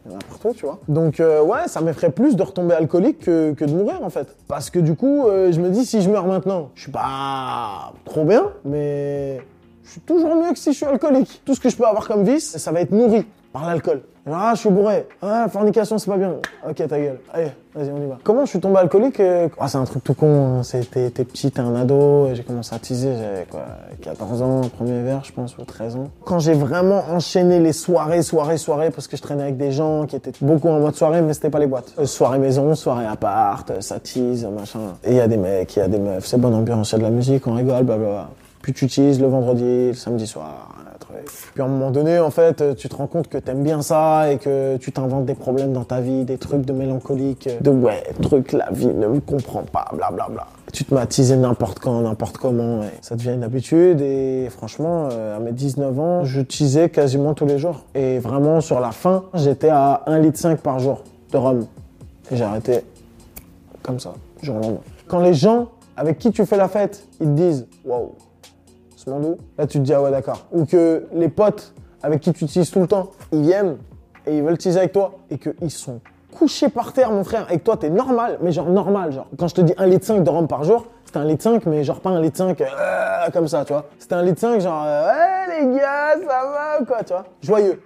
n'importe 0.06 0.44
où, 0.44 0.55
tu 0.55 0.64
vois. 0.64 0.79
Donc, 0.88 1.20
euh, 1.20 1.43
ouais, 1.43 1.67
ça 1.67 1.81
m'effraie 1.81 2.11
plus 2.11 2.37
de 2.37 2.43
retomber 2.43 2.75
alcoolique 2.75 3.20
que, 3.20 3.52
que 3.52 3.64
de 3.64 3.73
mourir, 3.73 4.02
en 4.02 4.11
fait. 4.11 4.37
Parce 4.49 4.70
que 4.70 4.79
du 4.79 4.94
coup, 4.94 5.26
euh, 5.26 5.52
je 5.52 5.61
me 5.61 5.70
dis, 5.70 5.85
si 5.85 6.00
je 6.00 6.11
meurs 6.11 6.26
maintenant, 6.26 6.70
je 6.75 6.82
suis 6.82 6.93
pas 6.93 7.93
trop 8.05 8.25
bien, 8.25 8.50
mais 8.64 9.41
je 9.85 9.91
suis 9.93 10.00
toujours 10.00 10.35
mieux 10.37 10.52
que 10.52 10.58
si 10.58 10.73
je 10.73 10.76
suis 10.76 10.87
alcoolique. 10.87 11.43
Tout 11.44 11.55
ce 11.55 11.61
que 11.61 11.69
je 11.69 11.76
peux 11.76 11.87
avoir 11.87 12.06
comme 12.06 12.25
vice, 12.25 12.56
ça 12.56 12.73
va 12.73 12.81
être 12.81 12.93
nourri 12.93 13.26
par 13.52 13.67
l'alcool. 13.67 14.02
Ah, 14.31 14.52
je 14.55 14.61
suis 14.61 14.69
bourré. 14.70 15.08
Ah, 15.23 15.47
fornication, 15.50 15.99
c'est 15.99 16.11
pas 16.11 16.19
bien. 16.19 16.35
Ok, 16.69 16.76
ta 16.76 17.00
gueule. 17.00 17.19
Allez, 17.32 17.49
vas-y, 17.75 17.91
on 17.91 18.00
y 18.00 18.06
va. 18.06 18.19
Comment 18.23 18.44
je 18.44 18.50
suis 18.50 18.61
tombé 18.61 18.76
alcoolique 18.79 19.19
euh, 19.19 19.49
Ah, 19.58 19.67
c'est 19.67 19.79
un 19.79 19.85
truc 19.85 20.05
tout 20.05 20.14
con. 20.14 20.61
hein. 20.61 20.62
T'es 20.93 21.11
petit, 21.11 21.50
t'es 21.50 21.61
un 21.61 21.75
ado. 21.75 22.29
et 22.29 22.35
J'ai 22.37 22.43
commencé 22.44 22.75
à 22.75 22.79
teaser, 22.79 23.14
j'avais 23.17 23.47
quoi, 23.50 23.62
14 24.02 24.43
ans, 24.43 24.61
premier 24.76 25.00
verre, 25.02 25.25
je 25.25 25.32
pense, 25.32 25.56
ou 25.58 25.64
13 25.64 25.97
ans. 25.97 26.11
Quand 26.25 26.38
j'ai 26.38 26.52
vraiment 26.52 27.02
enchaîné 27.11 27.58
les 27.61 27.73
soirées, 27.73 28.23
soirées, 28.23 28.58
soirées, 28.58 28.91
parce 28.91 29.08
que 29.08 29.17
je 29.17 29.23
traînais 29.23 29.44
avec 29.44 29.56
des 29.56 29.73
gens 29.73 30.05
qui 30.06 30.17
étaient 30.17 30.32
beaucoup 30.43 30.69
en 30.69 30.79
mode 30.79 30.94
soirée, 30.94 31.23
mais 31.23 31.32
c'était 31.32 31.50
pas 31.50 31.58
les 31.58 31.67
boîtes. 31.67 31.94
Euh, 31.99 32.05
soirée 32.05 32.38
maison, 32.38 32.75
soirée 32.75 33.06
appart, 33.06 33.69
euh, 33.70 33.81
ça 33.81 33.99
tease, 33.99 34.44
machin. 34.47 34.81
Et 35.02 35.11
il 35.12 35.17
y 35.17 35.20
a 35.20 35.26
des 35.29 35.38
mecs, 35.38 35.75
il 35.75 35.79
y 35.81 35.82
a 35.82 35.88
des 35.88 35.99
meufs, 35.99 36.26
c'est 36.26 36.38
bonne 36.38 36.55
ambiance, 36.55 36.91
il 36.91 36.93
y 36.93 36.97
a 36.97 36.99
de 36.99 37.05
la 37.05 37.11
musique, 37.11 37.47
on 37.47 37.55
rigole, 37.55 37.85
blablabla. 37.85 38.29
Puis 38.62 38.75
tu 38.75 38.85
utilises 38.85 39.20
le 39.20 39.26
vendredi, 39.26 39.88
le 39.88 39.94
samedi 39.94 40.26
soir. 40.26 40.69
Puis 41.54 41.62
à 41.62 41.66
un 41.66 41.68
moment 41.68 41.90
donné, 41.90 42.18
en 42.18 42.30
fait, 42.30 42.76
tu 42.76 42.88
te 42.88 42.96
rends 42.96 43.06
compte 43.06 43.28
que 43.28 43.38
t'aimes 43.38 43.62
bien 43.62 43.82
ça 43.82 44.30
et 44.30 44.38
que 44.38 44.76
tu 44.76 44.92
t'inventes 44.92 45.26
des 45.26 45.34
problèmes 45.34 45.72
dans 45.72 45.84
ta 45.84 46.00
vie, 46.00 46.24
des 46.24 46.38
trucs 46.38 46.64
de 46.64 46.72
mélancolique, 46.72 47.48
de 47.60 47.70
ouais, 47.70 48.02
truc, 48.22 48.52
la 48.52 48.70
vie 48.70 48.86
ne 48.86 49.06
me 49.06 49.20
comprend 49.20 49.62
pas, 49.62 49.86
blablabla. 49.92 50.46
Tu 50.72 50.84
te 50.84 50.94
mets 50.94 51.00
à 51.00 51.06
teaser 51.06 51.36
n'importe 51.36 51.80
quand, 51.80 52.00
n'importe 52.00 52.38
comment, 52.38 52.82
et 52.82 52.90
ça 53.00 53.16
devient 53.16 53.34
une 53.34 53.42
habitude. 53.42 54.00
Et 54.00 54.48
franchement, 54.50 55.08
euh, 55.10 55.36
à 55.36 55.40
mes 55.40 55.52
19 55.52 55.98
ans, 55.98 56.24
je 56.24 56.40
teasais 56.40 56.90
quasiment 56.90 57.34
tous 57.34 57.46
les 57.46 57.58
jours. 57.58 57.84
Et 57.94 58.18
vraiment, 58.18 58.60
sur 58.60 58.78
la 58.78 58.92
fin, 58.92 59.24
j'étais 59.34 59.70
à 59.70 60.02
1,5 60.06 60.22
litre 60.22 60.62
par 60.62 60.78
jour 60.78 61.02
de 61.32 61.36
rhum. 61.36 61.66
Et 62.30 62.36
j'ai 62.36 62.44
arrêté 62.44 62.84
comme 63.82 63.98
ça, 63.98 64.12
jour 64.42 64.56
au 64.56 64.60
lendemain. 64.60 64.80
Quand 65.08 65.20
les 65.20 65.34
gens 65.34 65.68
avec 65.96 66.18
qui 66.18 66.30
tu 66.30 66.46
fais 66.46 66.56
la 66.56 66.68
fête, 66.68 67.06
ils 67.20 67.26
te 67.26 67.32
disent 67.32 67.66
Waouh, 67.84 68.12
monde 69.08 69.25
où 69.25 69.37
Là, 69.56 69.67
tu 69.67 69.79
te 69.79 69.85
dis 69.85 69.94
Ah 69.94 70.02
ouais, 70.02 70.11
d'accord. 70.11 70.47
Ou 70.52 70.64
que 70.67 71.06
les 71.12 71.29
potes 71.29 71.73
avec 72.02 72.20
qui 72.20 72.32
tu 72.32 72.44
utilises 72.44 72.70
tout 72.70 72.81
le 72.81 72.87
temps, 72.87 73.11
ils 73.32 73.43
viennent 73.43 73.76
et 74.26 74.37
ils 74.37 74.43
veulent 74.43 74.58
teaser 74.58 74.79
avec 74.79 74.93
toi 74.93 75.12
et 75.31 75.38
qu'ils 75.38 75.70
sont 75.70 76.00
couchés 76.37 76.69
par 76.69 76.93
terre, 76.93 77.11
mon 77.11 77.25
frère, 77.25 77.50
et 77.50 77.58
que 77.58 77.64
toi, 77.64 77.76
t'es 77.76 77.91
normal, 77.91 78.38
mais 78.41 78.52
genre 78.52 78.69
normal. 78.69 79.12
Genre, 79.12 79.26
quand 79.38 79.49
je 79.49 79.55
te 79.55 79.61
dis 79.61 79.73
1,5 79.73 79.88
litre 79.88 80.19
de 80.20 80.31
rhum 80.31 80.47
par 80.47 80.64
jour, 80.64 80.87
c'était 81.05 81.19
1,5 81.19 81.52
litre, 81.52 81.69
mais 81.69 81.85
genre 81.85 82.00
pas 82.00 82.11
1,5 82.11 82.23
litre 82.23 82.43
euh, 82.61 83.31
comme 83.32 83.49
ça, 83.49 83.64
tu 83.64 83.73
vois. 83.73 83.87
C'était 83.99 84.14
1,5 84.14 84.25
litre, 84.25 84.61
genre 84.61 84.82
euh, 84.87 85.06
Ouais, 85.06 85.61
les 85.61 85.76
gars, 85.76 86.14
ça 86.14 86.79
va, 86.79 86.85
quoi, 86.87 87.02
tu 87.02 87.12
vois. 87.12 87.25
Joyeux. 87.43 87.82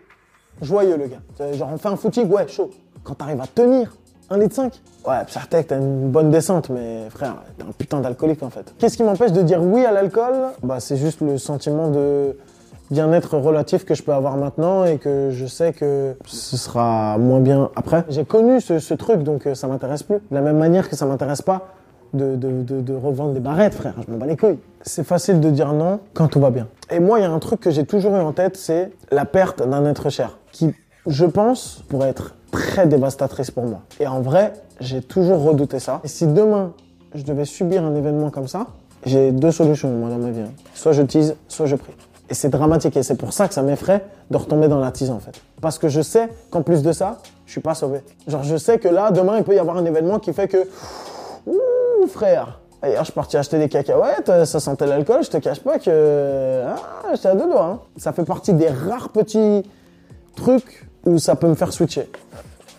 Joyeux, 0.61 0.97
le 0.97 1.07
gars. 1.07 1.53
Genre, 1.55 1.71
on 1.73 1.79
fait 1.79 1.89
un 1.89 1.97
footing, 1.97 2.31
ouais, 2.31 2.47
chaud. 2.49 2.71
Quand 3.03 3.15
t'arrives 3.15 3.41
à 3.41 3.47
tenir 3.47 3.95
1,5 4.31 4.41
litre, 4.41 4.61
ouais, 5.06 5.15
certain 5.29 5.62
que 5.62 5.69
t'as 5.69 5.79
une 5.79 6.11
bonne 6.11 6.31
descente, 6.31 6.71
mais 6.71 7.09
frère, 7.11 7.37
t'es 7.59 7.65
un 7.65 7.73
putain 7.76 8.00
d'alcoolique 8.00 8.43
en 8.43 8.50
fait. 8.50 8.73
Qu'est-ce 8.79 8.97
qui 8.97 9.03
m'empêche 9.03 9.32
de 9.32 9.43
dire 9.43 9.62
oui 9.62 9.85
à 9.85 9.93
l'alcool? 9.93 10.35
Bah, 10.62 10.81
c'est 10.81 10.97
juste 10.97 11.21
le 11.21 11.38
sentiment 11.38 11.88
de 11.88 12.37
bien-être 12.91 13.37
relatif 13.37 13.85
que 13.85 13.94
je 13.94 14.03
peux 14.03 14.12
avoir 14.12 14.37
maintenant 14.37 14.85
et 14.85 14.99
que 14.99 15.31
je 15.31 15.47
sais 15.47 15.73
que 15.73 16.17
ce 16.26 16.56
sera 16.56 17.19
moins 17.19 17.41
bien 17.41 17.71
après. 17.76 18.05
J'ai 18.09 18.25
connu 18.25 18.61
ce, 18.61 18.79
ce 18.79 18.94
truc, 18.94 19.23
donc 19.23 19.47
euh, 19.47 19.55
ça 19.55 19.67
m'intéresse 19.69 20.03
plus. 20.03 20.17
De 20.17 20.35
la 20.35 20.41
même 20.41 20.59
manière 20.59 20.88
que 20.88 20.97
ça 20.97 21.06
m'intéresse 21.06 21.43
pas 21.43 21.69
de, 22.12 22.37
de, 22.37 22.62
de, 22.62 22.81
de 22.81 22.94
revendre 22.94 23.32
des 23.32 23.41
barrettes, 23.41 23.75
frère. 23.75 23.94
Je 24.06 24.12
m'en 24.12 24.19
bats 24.19 24.27
les 24.27 24.37
couilles. 24.37 24.59
C'est 24.82 25.05
facile 25.05 25.41
de 25.41 25.50
dire 25.50 25.73
non 25.73 26.00
quand 26.15 26.29
tout 26.29 26.41
va 26.41 26.50
bien. 26.50 26.69
Et 26.91 27.00
moi, 27.00 27.19
il 27.19 27.23
y 27.23 27.27
a 27.27 27.31
un 27.31 27.38
truc 27.38 27.61
que 27.61 27.70
j'ai 27.70 27.85
toujours 27.85 28.15
eu 28.17 28.20
en 28.20 28.32
tête, 28.32 28.56
c'est 28.56 28.93
la 29.11 29.25
perte 29.25 29.67
d'un 29.67 29.85
être 29.87 30.10
cher, 30.10 30.39
qui, 30.53 30.75
je 31.06 31.25
pense, 31.25 31.82
pourrait 31.89 32.10
être 32.10 32.34
très 32.55 32.87
dévastatrice 32.87 33.51
pour 33.51 33.65
moi. 33.65 33.81
Et 34.01 34.06
en 34.06 34.20
vrai, 34.20 34.53
j'ai 34.81 35.03
toujours 35.03 35.43
redouté 35.43 35.79
ça. 35.79 36.01
Et 36.05 36.08
si 36.08 36.27
demain, 36.27 36.73
je 37.15 37.23
devais 37.25 37.44
subir 37.44 37.84
un 37.84 37.94
événement 37.94 38.31
comme 38.31 38.49
ça, 38.49 38.67
j'ai 39.05 39.32
deux 39.32 39.51
solutions, 39.53 39.91
moi, 39.91 40.08
dans 40.08 40.19
ma 40.19 40.31
vie. 40.31 40.41
hein. 40.41 40.51
Soit 40.75 40.93
je 40.93 41.03
tease, 41.03 41.37
soit 41.49 41.67
je 41.67 41.77
prie. 41.77 41.93
Et 42.31 42.34
c'est 42.34 42.49
dramatique. 42.49 42.96
Et 42.96 43.03
c'est 43.03 43.17
pour 43.17 43.32
ça 43.32 43.49
que 43.49 43.55
ça 43.55 43.63
m'effraie 43.63 44.05
de 44.31 44.37
retomber 44.37 44.69
dans 44.69 44.81
la 44.81 44.91
tease, 44.93 45.11
en 45.11 45.19
fait. 45.19 45.32
Parce 45.61 45.79
que 45.79 45.89
je 45.89 46.01
sais 46.01 46.29
qu'en 46.51 46.63
plus 46.63 46.82
de 46.82 46.93
ça, 46.93 47.19
je 47.44 47.53
suis 47.53 47.61
pas 47.61 47.75
sauvé. 47.75 48.01
Genre, 48.27 48.43
je 48.43 48.56
sais 48.56 48.79
que 48.79 48.89
là, 48.89 49.11
demain, 49.11 49.37
il 49.39 49.44
peut 49.44 49.55
y 49.55 49.58
avoir 49.58 49.77
un 49.77 49.84
événement 49.84 50.19
qui 50.19 50.32
fait 50.32 50.49
que 50.49 50.67
Ouh, 51.46 52.06
frère. 52.06 52.61
Hier, 52.82 52.99
je 52.99 53.05
suis 53.05 53.13
parti 53.13 53.37
acheter 53.37 53.58
des 53.58 53.69
cacahuètes, 53.69 54.29
euh, 54.29 54.44
ça 54.44 54.61
sentait 54.61 54.87
l'alcool, 54.87 55.23
je 55.25 55.31
te 55.31 55.37
cache 55.39 55.61
pas 55.61 55.79
que. 55.79 56.63
Ah, 56.67 56.77
j'étais 57.15 57.29
à 57.29 57.34
deux 57.34 57.46
doigts. 57.46 57.65
hein. 57.65 57.81
Ça 57.96 58.13
fait 58.13 58.25
partie 58.25 58.53
des 58.53 58.69
rares 58.69 59.08
petits 59.11 59.63
trucs 60.37 60.87
où 61.06 61.19
ça 61.19 61.34
peut 61.34 61.46
me 61.49 61.55
faire 61.55 61.73
switcher. 61.73 62.11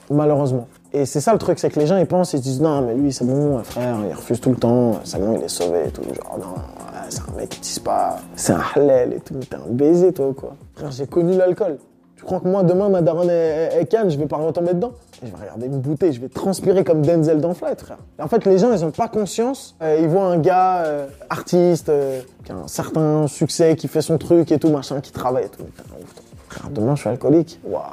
Malheureusement. 0.09 0.67
Et 0.93 1.05
c'est 1.05 1.19
ça 1.19 1.33
le 1.33 1.39
truc, 1.39 1.59
c'est 1.59 1.69
que 1.69 1.79
les 1.79 1.87
gens 1.87 1.97
ils 1.97 2.05
pensent, 2.05 2.33
ils 2.33 2.37
se 2.37 2.43
disent 2.43 2.61
non, 2.61 2.81
mais 2.81 2.93
lui 2.93 3.11
c'est 3.11 3.25
bon, 3.25 3.61
frère, 3.63 3.97
il 4.07 4.13
refuse 4.13 4.39
tout 4.39 4.51
le 4.51 4.55
temps, 4.55 4.99
c'est 5.03 5.19
bon, 5.19 5.35
il 5.37 5.43
est 5.43 5.49
sauvé 5.49 5.87
et 5.87 5.91
tout. 5.91 6.03
Genre, 6.03 6.37
non, 6.39 6.61
c'est 7.09 7.21
un 7.21 7.35
mec 7.35 7.49
qui 7.49 7.59
tisse 7.59 7.79
pas, 7.79 8.17
c'est 8.35 8.53
un 8.53 8.61
halal 8.75 9.13
et 9.13 9.19
tout, 9.19 9.33
t'es 9.35 9.55
un 9.55 9.69
baiser 9.69 10.13
toi 10.13 10.33
quoi. 10.35 10.55
Frère, 10.75 10.91
j'ai 10.91 11.07
connu 11.07 11.35
l'alcool. 11.35 11.79
Tu 12.15 12.23
crois 12.23 12.39
que 12.39 12.47
moi 12.47 12.63
demain 12.63 12.87
ma 12.87 13.01
daronne 13.01 13.29
est, 13.29 13.85
canne, 13.89 14.09
je 14.09 14.17
vais 14.17 14.25
pas 14.25 14.37
retomber 14.37 14.73
dedans? 14.73 14.93
Et 15.21 15.27
Je 15.27 15.31
vais 15.31 15.41
regarder 15.41 15.65
une 15.65 15.79
bouteille, 15.79 16.13
je 16.13 16.21
vais 16.21 16.29
transpirer 16.29 16.83
comme 16.85 17.01
Denzel 17.01 17.41
dans 17.41 17.53
Flight, 17.53 17.81
frère. 17.81 17.97
En 18.19 18.27
fait, 18.29 18.45
les 18.45 18.57
gens 18.57 18.71
ils 18.71 18.85
ont 18.85 18.91
pas 18.91 19.09
conscience, 19.09 19.75
euh, 19.81 19.97
ils 19.99 20.07
voient 20.07 20.27
un 20.27 20.37
gars 20.37 20.83
euh, 20.85 21.07
artiste, 21.29 21.89
euh, 21.89 22.21
qui 22.45 22.53
a 22.53 22.55
un 22.55 22.67
certain 22.67 23.27
succès, 23.27 23.75
qui 23.75 23.89
fait 23.89 24.01
son 24.01 24.17
truc 24.17 24.51
et 24.51 24.59
tout, 24.59 24.69
machin, 24.69 25.01
qui 25.01 25.11
travaille 25.11 25.45
et 25.45 25.49
tout. 25.49 25.63
Frère, 26.47 26.69
demain 26.69 26.95
je 26.95 27.01
suis 27.01 27.09
alcoolique. 27.09 27.59
Waouh. 27.65 27.83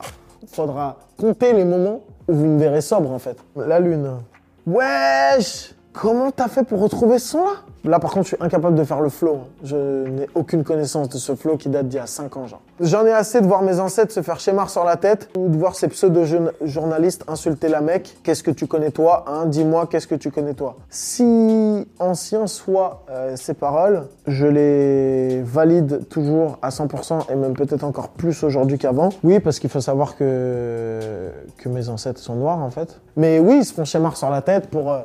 Faudra 0.53 0.99
compter 1.19 1.55
les 1.55 1.65
moments 1.65 2.03
où 2.29 2.35
vous 2.35 2.47
me 2.47 2.59
verrez 2.59 2.83
sobre 2.83 3.11
en 3.11 3.19
fait. 3.19 3.39
La 3.57 3.81
lune. 3.81 4.19
Wesh 4.67 5.75
Comment 5.95 6.31
t'as 6.31 6.49
fait 6.49 6.63
pour 6.63 6.81
retrouver 6.81 7.19
ce 7.19 7.29
son 7.31 7.45
là 7.45 7.53
Là, 7.85 7.99
par 7.99 8.13
contre, 8.13 8.25
je 8.29 8.35
suis 8.35 8.45
incapable 8.45 8.77
de 8.77 8.85
faire 8.85 9.01
le 9.01 9.09
flow. 9.09 9.41
Je 9.65 10.07
n'ai 10.07 10.29
aucune 10.37 10.63
connaissance 10.63 11.09
de 11.09 11.19
ce 11.19 11.35
flow 11.35 11.57
qui 11.57 11.69
date 11.69 11.89
d'il 11.89 11.97
y 11.97 12.01
a 12.01 12.07
5 12.07 12.37
ans, 12.37 12.47
genre. 12.47 12.61
J'en 12.81 13.05
ai 13.07 13.11
assez 13.13 13.41
de 13.41 13.47
voir 13.47 13.63
mes 13.63 13.81
ancêtres 13.81 14.13
se 14.13 14.23
faire 14.23 14.39
schémar 14.39 14.71
sur 14.71 14.85
la 14.85 14.97
tête 14.97 15.29
ou 15.37 15.49
de 15.49 15.57
voir 15.57 15.75
ces 15.75 15.89
pseudo-journalistes 15.89 17.25
insulter 17.27 17.69
la 17.69 17.81
mec. 17.81 18.17
Qu'est-ce 18.23 18.45
que 18.45 18.53
tu 18.53 18.67
connais 18.69 18.91
toi 18.93 19.25
hein? 19.27 19.47
Dis-moi, 19.47 19.87
qu'est-ce 19.91 20.07
que 20.07 20.15
tu 20.15 20.31
connais 20.31 20.55
toi? 20.55 20.77
Si 20.91 21.89
ancien 21.99 22.47
soient 22.47 23.03
euh, 23.11 23.35
ces 23.37 23.55
paroles, 23.55 24.07
je 24.29 24.47
les 24.47 25.43
valide 25.43 26.09
toujours 26.09 26.59
à 26.63 26.69
100% 26.69 27.33
et 27.33 27.35
même 27.35 27.55
peut-être 27.55 27.85
encore 27.85 28.11
plus 28.11 28.45
aujourd'hui 28.45 28.79
qu'avant. 28.79 29.09
Oui, 29.25 29.41
parce 29.41 29.59
qu'il 29.59 29.71
faut 29.71 29.81
savoir 29.81 30.17
que, 30.17 31.31
que 31.59 31.69
mes 31.69 31.89
ancêtres 31.89 32.21
sont 32.21 32.37
noirs, 32.37 32.59
en 32.61 32.71
fait. 32.71 33.01
Mais 33.17 33.41
oui, 33.41 33.59
ils 33.59 33.65
se 33.65 33.75
font 33.75 33.85
schémar 33.85 34.17
sur 34.17 34.31
la 34.31 34.41
tête 34.41 34.69
pour... 34.69 34.93
euh, 34.93 35.01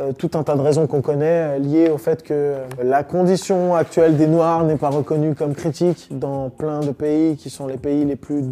euh, 0.00 0.12
tout 0.12 0.30
un 0.34 0.42
tas 0.42 0.54
de 0.54 0.60
raisons 0.60 0.86
qu'on 0.86 1.02
connaît 1.02 1.56
euh, 1.56 1.58
liées 1.58 1.90
au 1.90 1.98
fait 1.98 2.22
que 2.22 2.32
euh, 2.32 2.64
la 2.82 3.02
condition 3.02 3.74
actuelle 3.74 4.16
des 4.16 4.26
Noirs 4.26 4.64
n'est 4.64 4.76
pas 4.76 4.88
reconnue 4.88 5.34
comme 5.34 5.54
critique 5.54 6.08
dans 6.10 6.48
plein 6.48 6.80
de 6.80 6.90
pays 6.90 7.36
qui 7.36 7.50
sont 7.50 7.66
les 7.66 7.76
pays 7.76 8.04
les 8.04 8.16
plus 8.16 8.44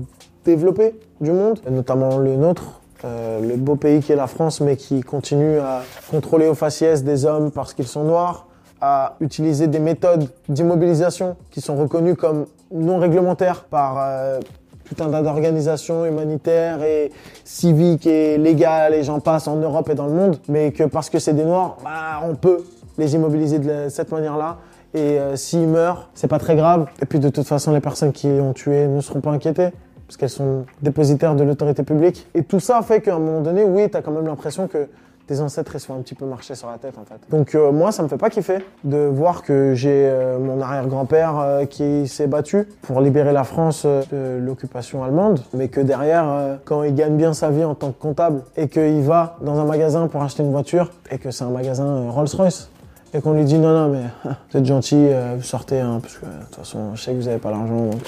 développés 0.45 0.95
du 1.21 1.33
monde, 1.33 1.61
notamment 1.71 2.19
le 2.19 2.37
nôtre. 2.37 2.81
le 3.05 3.57
beau 3.57 3.77
pays 3.77 4.01
qui 4.01 4.13
est 4.13 4.17
la 4.17 4.27
France, 4.27 4.61
mais 4.61 4.77
qui 4.77 5.01
continue 5.03 5.59
à 5.59 5.83
contrôler 6.11 6.49
au 6.49 6.55
faciès 6.55 7.05
des 7.05 7.25
hommes 7.25 7.51
parce 7.51 7.73
qu'ils 7.73 7.87
sont 7.87 8.05
noirs, 8.05 8.47
à 8.81 9.17
utiliser 9.21 9.67
des 9.67 9.79
méthodes 9.79 10.29
d'immobilisation 10.49 11.37
qui 11.51 11.61
sont 11.61 11.77
reconnues 11.77 12.17
comme 12.17 12.47
non 12.73 12.99
réglementaires 12.99 13.65
par 13.65 14.41
tout 14.89 15.03
un 15.03 15.11
tas 15.11 15.23
d'organisations 15.23 16.05
humanitaires 16.05 16.83
et 16.83 17.11
civiques 17.45 18.07
et 18.07 18.39
légales 18.39 18.95
et 18.95 19.03
j'en 19.03 19.21
passe 19.21 19.49
en 19.49 19.57
Europe 19.57 19.89
et 19.91 19.95
dans 19.95 20.07
le 20.07 20.13
monde, 20.13 20.37
mais 20.49 20.73
que 20.73 20.85
parce 20.85 21.11
que 21.11 21.19
c'est 21.19 21.35
des 21.35 21.45
noirs, 21.45 21.79
bah, 21.85 22.23
on 22.29 22.35
peut 22.35 22.65
les 22.97 23.15
immobiliser 23.15 23.59
de 23.59 23.89
cette 23.89 24.11
manière-là. 24.11 24.59
Et 24.95 25.19
euh, 25.19 25.37
s'ils 25.37 25.69
meurent, 25.69 26.09
c'est 26.15 26.29
pas 26.29 26.39
très 26.39 26.57
grave. 26.57 26.87
Et 27.03 27.07
puis 27.07 27.19
de 27.19 27.29
toute 27.29 27.47
façon, 27.47 27.73
les 27.73 27.81
personnes 27.81 28.13
qui 28.13 28.27
ont 28.27 28.55
tués 28.55 28.87
ne 28.87 29.01
seront 29.01 29.21
pas 29.21 29.31
inquiétées 29.31 29.71
parce 30.07 30.17
qu'elles 30.17 30.31
sont 30.31 30.65
dépositaires 30.81 31.35
de 31.35 31.45
l'autorité 31.45 31.83
publique. 31.83 32.27
Et 32.35 32.43
tout 32.43 32.61
ça 32.61 32.81
fait 32.81 33.03
qu'à 33.03 33.15
un 33.15 33.19
moment 33.19 33.43
donné, 33.43 33.65
oui, 33.65 33.91
t'as 33.91 34.01
quand 34.01 34.11
même 34.11 34.27
l'impression 34.27 34.67
que 34.67 34.89
tes 35.29 35.41
ancêtres 35.41 35.73
ils 35.75 35.81
se 35.81 35.87
font 35.87 35.95
un 35.95 36.01
petit 36.01 36.15
peu 36.15 36.25
marcher 36.25 36.55
sur 36.55 36.69
la 36.69 36.79
tête 36.79 36.95
en 36.99 37.05
fait. 37.05 37.21
Donc 37.31 37.55
euh, 37.55 37.71
moi 37.71 37.93
ça 37.93 38.03
me 38.03 38.09
fait 38.09 38.17
pas 38.17 38.31
kiffer 38.31 38.59
de 38.83 38.97
voir 38.97 39.43
que 39.43 39.75
j'ai 39.75 40.09
euh, 40.09 40.39
mon 40.39 40.61
arrière-grand-père 40.61 41.39
euh, 41.39 41.65
qui 41.67 42.09
s'est 42.09 42.27
battu 42.27 42.67
pour 42.83 43.01
libérer 43.03 43.33
la 43.33 43.45
France 43.45 43.85
de 43.85 44.39
l'occupation 44.41 45.05
allemande, 45.05 45.41
mais 45.53 45.69
que 45.69 45.81
derrière 45.81 46.59
quand 46.65 46.83
il 46.83 46.95
gagne 46.95 47.17
bien 47.17 47.35
sa 47.35 47.51
vie 47.51 47.65
en 47.65 47.75
tant 47.75 47.93
que 47.93 48.01
comptable 48.01 48.43
et 48.57 48.69
qu'il 48.69 49.03
va 49.03 49.37
dans 49.43 49.61
un 49.61 49.65
magasin 49.65 50.09
pour 50.09 50.23
acheter 50.23 50.43
une 50.43 50.51
voiture 50.51 50.91
et 51.11 51.19
que 51.19 51.31
c'est 51.31 51.45
un 51.45 51.51
magasin 51.51 52.11
Rolls-Royce 52.11 52.71
et 53.13 53.21
qu'on 53.21 53.35
lui 53.35 53.45
dit 53.45 53.59
non 53.59 53.73
non 53.73 53.89
mais 53.89 54.31
vous 54.51 54.59
êtes 54.59 54.65
gentil, 54.65 55.09
vous 55.37 55.43
sortez 55.43 55.81
hein, 55.81 55.99
parce 56.01 56.17
que 56.17 56.25
de 56.25 56.45
toute 56.47 56.57
façon 56.57 56.95
je 56.95 57.03
sais 57.03 57.13
que 57.13 57.17
vous 57.19 57.29
avez 57.29 57.39
pas 57.39 57.51
l'argent 57.51 57.85
donc 57.91 58.01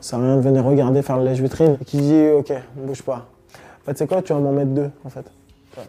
ça 0.00 0.16
rien 0.16 0.36
de 0.36 0.40
venir 0.40 0.64
regarder 0.64 1.02
faire 1.02 1.18
le 1.18 1.24
lèche-vitrine 1.24 1.78
et 1.80 1.84
qui 1.84 1.98
dit 1.98 2.28
ok 2.30 2.52
bouge 2.76 3.02
pas. 3.02 3.28
En 3.82 3.84
fait 3.86 3.96
c'est 3.96 4.08
quoi 4.08 4.22
tu 4.22 4.32
vas 4.32 4.40
m'en 4.40 4.52
mettre 4.52 4.70
deux 4.70 4.90
en 5.04 5.08
fait? 5.08 5.24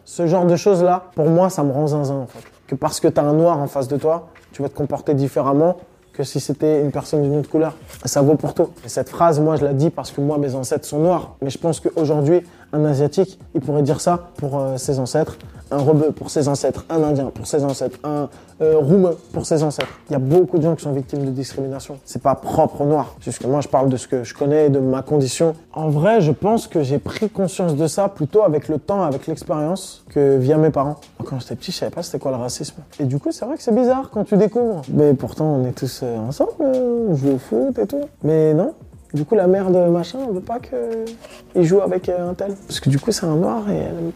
Ce 0.04 0.26
genre 0.26 0.46
de 0.46 0.56
choses-là, 0.56 1.10
pour 1.14 1.26
moi, 1.26 1.50
ça 1.50 1.62
me 1.62 1.72
rend 1.72 1.88
zinzin, 1.88 2.14
en 2.14 2.26
fait. 2.26 2.40
Que 2.66 2.74
parce 2.74 3.00
que 3.00 3.08
t'as 3.08 3.22
un 3.22 3.34
noir 3.34 3.58
en 3.58 3.66
face 3.66 3.88
de 3.88 3.96
toi, 3.96 4.28
tu 4.52 4.62
vas 4.62 4.68
te 4.68 4.74
comporter 4.74 5.14
différemment 5.14 5.76
que 6.16 6.24
si 6.24 6.40
c'était 6.40 6.82
une 6.82 6.90
personne 6.90 7.22
d'une 7.22 7.36
autre 7.36 7.50
couleur. 7.50 7.74
Ça 8.04 8.22
vaut 8.22 8.36
pour 8.36 8.54
tout. 8.54 8.70
Et 8.84 8.88
cette 8.88 9.10
phrase, 9.10 9.38
moi, 9.38 9.56
je 9.56 9.64
la 9.64 9.74
dis 9.74 9.90
parce 9.90 10.10
que 10.10 10.20
moi, 10.20 10.38
mes 10.38 10.54
ancêtres 10.54 10.86
sont 10.86 10.98
noirs. 10.98 11.36
Mais 11.42 11.50
je 11.50 11.58
pense 11.58 11.78
qu'aujourd'hui, 11.78 12.40
un 12.72 12.84
Asiatique, 12.86 13.38
il 13.54 13.60
pourrait 13.60 13.82
dire 13.82 14.00
ça 14.00 14.30
pour 14.36 14.58
euh, 14.58 14.76
ses 14.78 14.98
ancêtres. 14.98 15.36
Un 15.70 15.78
Rebeu 15.78 16.12
pour 16.12 16.30
ses 16.30 16.48
ancêtres. 16.48 16.84
Un 16.88 17.02
Indien 17.02 17.30
pour 17.34 17.46
ses 17.46 17.64
ancêtres. 17.64 17.98
Un 18.04 18.28
euh, 18.60 18.78
Roumain 18.78 19.14
pour 19.32 19.44
ses 19.46 19.62
ancêtres. 19.62 20.00
Il 20.08 20.12
y 20.12 20.16
a 20.16 20.20
beaucoup 20.20 20.58
de 20.58 20.62
gens 20.62 20.74
qui 20.76 20.84
sont 20.84 20.92
victimes 20.92 21.24
de 21.24 21.30
discrimination. 21.30 21.98
C'est 22.04 22.22
pas 22.22 22.34
propre 22.34 22.82
aux 22.82 22.86
Noirs. 22.86 23.16
Juste 23.20 23.40
que 23.40 23.46
moi, 23.46 23.60
je 23.60 23.68
parle 23.68 23.88
de 23.88 23.96
ce 23.96 24.06
que 24.06 24.24
je 24.24 24.32
connais 24.32 24.70
de 24.70 24.78
ma 24.78 25.02
condition. 25.02 25.54
En 25.72 25.88
vrai, 25.88 26.20
je 26.20 26.32
pense 26.32 26.66
que 26.66 26.82
j'ai 26.82 26.98
pris 26.98 27.28
conscience 27.28 27.74
de 27.74 27.86
ça 27.86 28.08
plutôt 28.08 28.42
avec 28.42 28.68
le 28.68 28.78
temps, 28.78 29.02
avec 29.02 29.26
l'expérience, 29.26 30.04
que 30.10 30.36
via 30.36 30.56
mes 30.56 30.70
parents. 30.70 30.96
Quand 31.24 31.40
j'étais 31.40 31.56
petit, 31.56 31.72
je 31.72 31.78
savais 31.78 31.90
pas 31.90 32.02
c'était 32.02 32.18
quoi 32.18 32.30
le 32.30 32.38
racisme. 32.38 32.76
Et 33.00 33.04
du 33.04 33.18
coup, 33.18 33.32
c'est 33.32 33.44
vrai 33.44 33.56
que 33.56 33.62
c'est 33.62 33.74
bizarre 33.74 34.10
quand 34.10 34.24
tu 34.24 34.36
découvres. 34.36 34.82
Mais 34.88 35.14
pourtant, 35.14 35.46
on 35.46 35.66
est 35.66 35.72
tous 35.72 36.00
euh, 36.02 36.16
ensemble, 36.18 36.52
euh, 36.60 37.08
on 37.08 37.14
joue 37.16 37.32
au 37.32 37.38
foot 37.38 37.78
et 37.78 37.86
tout. 37.86 38.02
Mais 38.22 38.54
non. 38.54 38.72
Du 39.12 39.24
coup, 39.24 39.34
la 39.34 39.46
mère 39.46 39.70
de 39.70 39.78
machin, 39.88 40.18
elle 40.26 40.34
veut 40.34 40.40
pas 40.40 40.58
qu'il 40.58 41.64
joue 41.64 41.80
avec 41.80 42.08
euh, 42.08 42.30
un 42.30 42.34
tel. 42.34 42.54
Parce 42.66 42.80
que 42.80 42.90
du 42.90 42.98
coup, 42.98 43.12
c'est 43.12 43.26
un 43.26 43.36
noir 43.36 43.68
et 43.70 43.76
elle 43.76 43.98
aime 43.98 44.12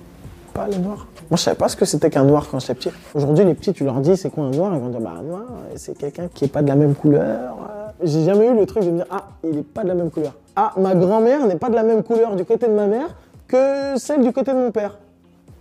pas 0.52 0.68
les 0.68 0.78
noirs. 0.78 1.06
Moi, 1.30 1.36
je 1.36 1.42
savais 1.42 1.56
pas 1.56 1.68
ce 1.68 1.76
que 1.76 1.84
c'était 1.84 2.10
qu'un 2.10 2.24
noir 2.24 2.48
quand 2.50 2.58
j'étais 2.58 2.74
petit. 2.74 2.90
Aujourd'hui, 3.14 3.44
les 3.44 3.54
petits, 3.54 3.72
tu 3.72 3.84
leur 3.84 4.00
dis 4.00 4.16
c'est 4.16 4.30
quoi 4.30 4.44
un 4.44 4.50
noir? 4.50 4.72
Ils 4.74 4.80
vont 4.80 4.88
dire 4.88 5.00
bah 5.00 5.12
un 5.18 5.22
noir, 5.22 5.42
euh, 5.48 5.72
c'est 5.76 5.96
quelqu'un 5.96 6.28
qui 6.32 6.46
est 6.46 6.48
pas 6.48 6.60
de 6.62 6.68
la 6.68 6.74
même 6.74 6.94
couleur. 6.96 7.56
euh. 7.70 7.86
J'ai 8.02 8.24
jamais 8.24 8.48
eu 8.48 8.54
le 8.56 8.66
truc 8.66 8.82
de 8.84 8.90
me 8.90 8.96
dire 8.96 9.06
ah, 9.10 9.28
il 9.44 9.58
est 9.58 9.62
pas 9.62 9.82
de 9.84 9.88
la 9.88 9.94
même 9.94 10.10
couleur. 10.10 10.32
Ah, 10.56 10.72
ma 10.76 10.94
grand-mère 10.96 11.46
n'est 11.46 11.56
pas 11.56 11.68
de 11.70 11.74
la 11.76 11.84
même 11.84 12.02
couleur 12.02 12.34
du 12.34 12.44
côté 12.44 12.66
de 12.66 12.72
ma 12.72 12.86
mère 12.86 13.06
que 13.46 13.96
celle 13.96 14.22
du 14.22 14.32
côté 14.32 14.52
de 14.52 14.56
mon 14.58 14.72
père. 14.72 14.98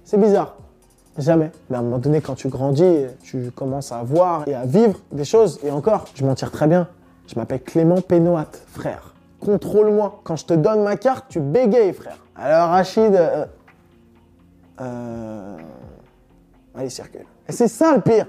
C'est 0.04 0.20
bizarre. 0.20 0.56
Jamais. 1.20 1.52
Mais 1.70 1.76
à 1.76 1.80
un 1.80 1.84
moment 1.84 2.00
donné, 2.00 2.22
quand 2.22 2.34
tu 2.36 2.48
grandis, 2.48 3.06
tu 3.22 3.52
commences 3.52 3.92
à 3.92 4.02
voir 4.04 4.48
et 4.48 4.56
à 4.56 4.66
vivre 4.66 4.98
des 5.12 5.26
choses. 5.26 5.60
Et 5.64 5.70
encore, 5.70 6.06
je 6.16 6.26
m'en 6.26 6.34
tire 6.34 6.50
très 6.50 6.66
bien. 6.66 6.88
Je 7.28 7.36
m'appelle 7.36 7.62
Clément 7.62 8.02
Pénoat, 8.02 8.48
frère. 8.74 9.14
Contrôle-moi. 9.40 10.22
Quand 10.24 10.36
je 10.36 10.46
te 10.46 10.54
donne 10.54 10.82
ma 10.84 10.96
carte, 10.96 11.26
tu 11.30 11.40
bégayes, 11.42 11.94
frère. 11.94 12.18
Alors, 12.36 12.70
Rachid. 12.70 13.14
euh, 13.16 13.46
euh, 14.82 15.58
Allez, 16.76 16.90
circule. 16.90 17.26
Et 17.48 17.52
c'est 17.52 17.68
ça 17.68 17.96
le 17.96 18.02
pire. 18.02 18.28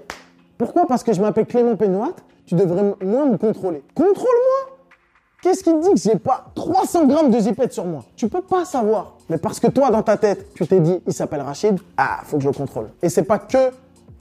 Pourquoi? 0.58 0.86
Parce 0.86 1.02
que 1.02 1.12
je 1.12 1.20
m'appelle 1.20 1.46
Clément 1.46 1.76
Pénoat, 1.76 2.14
tu 2.46 2.54
devrais 2.54 2.82
moins 3.02 3.26
me 3.26 3.36
contrôler. 3.36 3.82
Contrôle-moi 3.94 4.76
Qu'est-ce 5.42 5.64
qui 5.64 5.70
te 5.70 5.82
dit 5.82 5.94
que 5.94 5.98
j'ai 5.98 6.18
pas 6.18 6.46
300 6.54 7.06
grammes 7.06 7.30
de 7.30 7.38
zipette 7.40 7.72
sur 7.72 7.86
moi? 7.86 8.04
Tu 8.14 8.28
peux 8.28 8.42
pas 8.42 8.66
savoir. 8.66 9.16
Mais 9.30 9.38
parce 9.38 9.58
que 9.58 9.68
toi, 9.68 9.90
dans 9.90 10.02
ta 10.02 10.18
tête, 10.18 10.52
tu 10.54 10.66
t'es 10.66 10.80
dit, 10.80 11.00
il 11.06 11.14
s'appelle 11.14 11.40
Rachid, 11.40 11.78
ah, 11.96 12.20
faut 12.24 12.36
que 12.36 12.42
je 12.42 12.48
le 12.48 12.54
contrôle. 12.54 12.88
Et 13.02 13.08
c'est 13.08 13.22
pas 13.22 13.38
que 13.38 13.70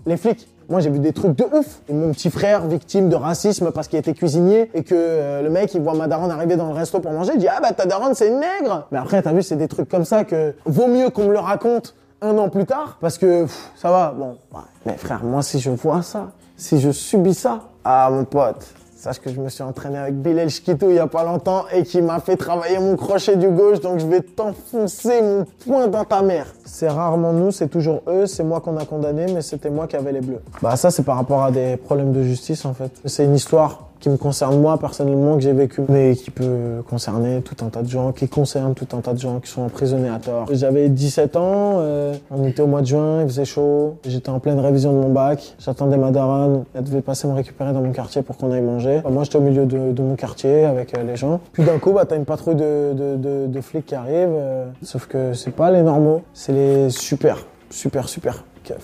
les 0.05 0.15
flics. 0.15 0.47
Moi, 0.69 0.79
j'ai 0.79 0.89
vu 0.89 0.99
des 0.99 1.11
trucs 1.11 1.35
de 1.35 1.43
ouf. 1.43 1.81
Et 1.89 1.93
mon 1.93 2.11
petit 2.11 2.29
frère, 2.29 2.65
victime 2.67 3.09
de 3.09 3.15
racisme 3.15 3.71
parce 3.71 3.89
qu'il 3.89 3.99
était 3.99 4.13
cuisinier 4.13 4.71
et 4.73 4.83
que 4.83 4.95
euh, 4.95 5.41
le 5.41 5.49
mec, 5.49 5.73
il 5.73 5.81
voit 5.81 5.93
ma 5.93 6.07
daronne 6.07 6.31
arriver 6.31 6.55
dans 6.55 6.67
le 6.67 6.73
resto 6.73 7.01
pour 7.01 7.11
manger, 7.11 7.33
il 7.35 7.39
dit, 7.39 7.49
ah 7.49 7.59
bah 7.61 7.73
ta 7.73 7.85
daronne, 7.85 8.13
c'est 8.13 8.29
une 8.29 8.39
nègre. 8.39 8.87
Mais 8.91 8.99
après, 8.99 9.21
t'as 9.21 9.33
vu, 9.33 9.43
c'est 9.43 9.57
des 9.57 9.67
trucs 9.67 9.89
comme 9.89 10.05
ça 10.05 10.23
que 10.23 10.53
vaut 10.65 10.87
mieux 10.87 11.09
qu'on 11.09 11.25
me 11.25 11.33
le 11.33 11.39
raconte 11.39 11.95
un 12.21 12.37
an 12.37 12.49
plus 12.49 12.65
tard 12.65 12.97
parce 13.01 13.17
que 13.17 13.45
ça 13.75 13.89
va, 13.89 14.13
bon. 14.17 14.37
ouais. 14.53 14.61
Mais 14.85 14.97
frère, 14.97 15.23
moi, 15.23 15.41
si 15.41 15.59
je 15.59 15.69
vois 15.69 16.01
ça, 16.01 16.31
si 16.57 16.79
je 16.79 16.91
subis 16.91 17.33
ça, 17.33 17.61
ah, 17.83 18.09
mon 18.11 18.25
pote, 18.25 18.67
Sache 18.99 19.19
que 19.19 19.31
je 19.31 19.39
me 19.39 19.47
suis 19.47 19.63
entraîné 19.63 19.97
avec 19.97 20.15
Bilal 20.21 20.49
Shkito 20.49 20.89
il 20.89 20.95
y 20.95 20.99
a 20.99 21.07
pas 21.07 21.23
longtemps 21.23 21.63
et 21.71 21.83
qui 21.83 22.01
m'a 22.01 22.19
fait 22.19 22.35
travailler 22.35 22.79
mon 22.79 22.97
crochet 22.97 23.37
du 23.37 23.47
gauche, 23.47 23.79
donc 23.79 23.97
je 23.99 24.05
vais 24.05 24.19
t'enfoncer 24.19 25.21
mon 25.21 25.45
poing 25.65 25.87
dans 25.87 26.03
ta 26.03 26.21
mère. 26.21 26.47
C'est 26.65 26.89
rarement 26.89 27.31
nous, 27.31 27.51
c'est 27.51 27.69
toujours 27.69 28.01
eux, 28.09 28.25
c'est 28.25 28.43
moi 28.43 28.59
qu'on 28.59 28.75
a 28.75 28.83
condamné, 28.83 29.27
mais 29.33 29.41
c'était 29.41 29.69
moi 29.69 29.87
qui 29.87 29.95
avais 29.95 30.11
les 30.11 30.19
bleus. 30.19 30.41
Bah 30.61 30.75
ça 30.75 30.91
c'est 30.91 31.03
par 31.03 31.15
rapport 31.15 31.45
à 31.45 31.49
des 31.49 31.77
problèmes 31.77 32.11
de 32.11 32.23
justice 32.23 32.65
en 32.65 32.73
fait. 32.73 32.91
C'est 33.05 33.23
une 33.23 33.35
histoire 33.35 33.88
qui 33.99 34.09
me 34.09 34.17
concerne 34.17 34.59
moi 34.59 34.77
personnellement, 34.77 35.35
que 35.35 35.41
j'ai 35.41 35.53
vécu, 35.53 35.81
mais 35.89 36.15
qui 36.15 36.31
peut 36.31 36.81
concerner 36.89 37.41
tout 37.41 37.63
un 37.65 37.69
tas 37.69 37.81
de 37.81 37.89
gens, 37.89 38.11
qui 38.11 38.27
concerne 38.27 38.73
tout 38.73 38.87
un 38.95 39.01
tas 39.01 39.13
de 39.13 39.19
gens 39.19 39.39
qui 39.39 39.49
sont 39.49 39.61
emprisonnés 39.61 40.09
à 40.09 40.19
tort. 40.19 40.47
J'avais 40.51 40.89
17 40.89 41.35
ans, 41.35 41.77
euh, 41.79 42.13
on 42.31 42.45
était 42.45 42.61
au 42.61 42.67
mois 42.67 42.81
de 42.81 42.87
juin, 42.87 43.21
il 43.21 43.27
faisait 43.27 43.45
chaud, 43.45 43.97
j'étais 44.05 44.29
en 44.29 44.39
pleine 44.39 44.59
révision 44.59 44.93
de 44.93 44.97
mon 44.97 45.09
bac, 45.09 45.55
j'attendais 45.59 45.97
ma 45.97 46.11
daronne, 46.11 46.63
elle 46.73 46.83
devait 46.83 47.01
passer 47.01 47.27
me 47.27 47.33
récupérer 47.33 47.73
dans 47.73 47.81
mon 47.81 47.91
quartier 47.91 48.21
pour 48.21 48.37
qu'on 48.37 48.51
aille 48.51 48.61
manger. 48.61 49.01
Moi 49.09 49.23
j'étais 49.23 49.37
au 49.37 49.41
milieu 49.41 49.65
de, 49.65 49.91
de 49.91 50.01
mon 50.01 50.15
quartier 50.15 50.63
avec 50.63 50.97
euh, 50.97 51.03
les 51.03 51.15
gens. 51.15 51.39
Puis 51.53 51.63
d'un 51.63 51.79
coup, 51.79 51.91
bah, 51.91 52.05
t'as 52.05 52.15
une 52.15 52.25
patrouille 52.25 52.55
de, 52.55 52.93
de, 52.93 53.47
de, 53.47 53.61
flics 53.61 53.85
qui 53.85 53.95
arrive, 53.95 54.29
euh, 54.31 54.65
sauf 54.83 55.07
que 55.07 55.33
c'est 55.33 55.51
pas 55.51 55.71
les 55.71 55.81
normaux, 55.81 56.21
c'est 56.33 56.53
les 56.53 56.89
super, 56.89 57.45
super, 57.69 58.07
super 58.07 58.43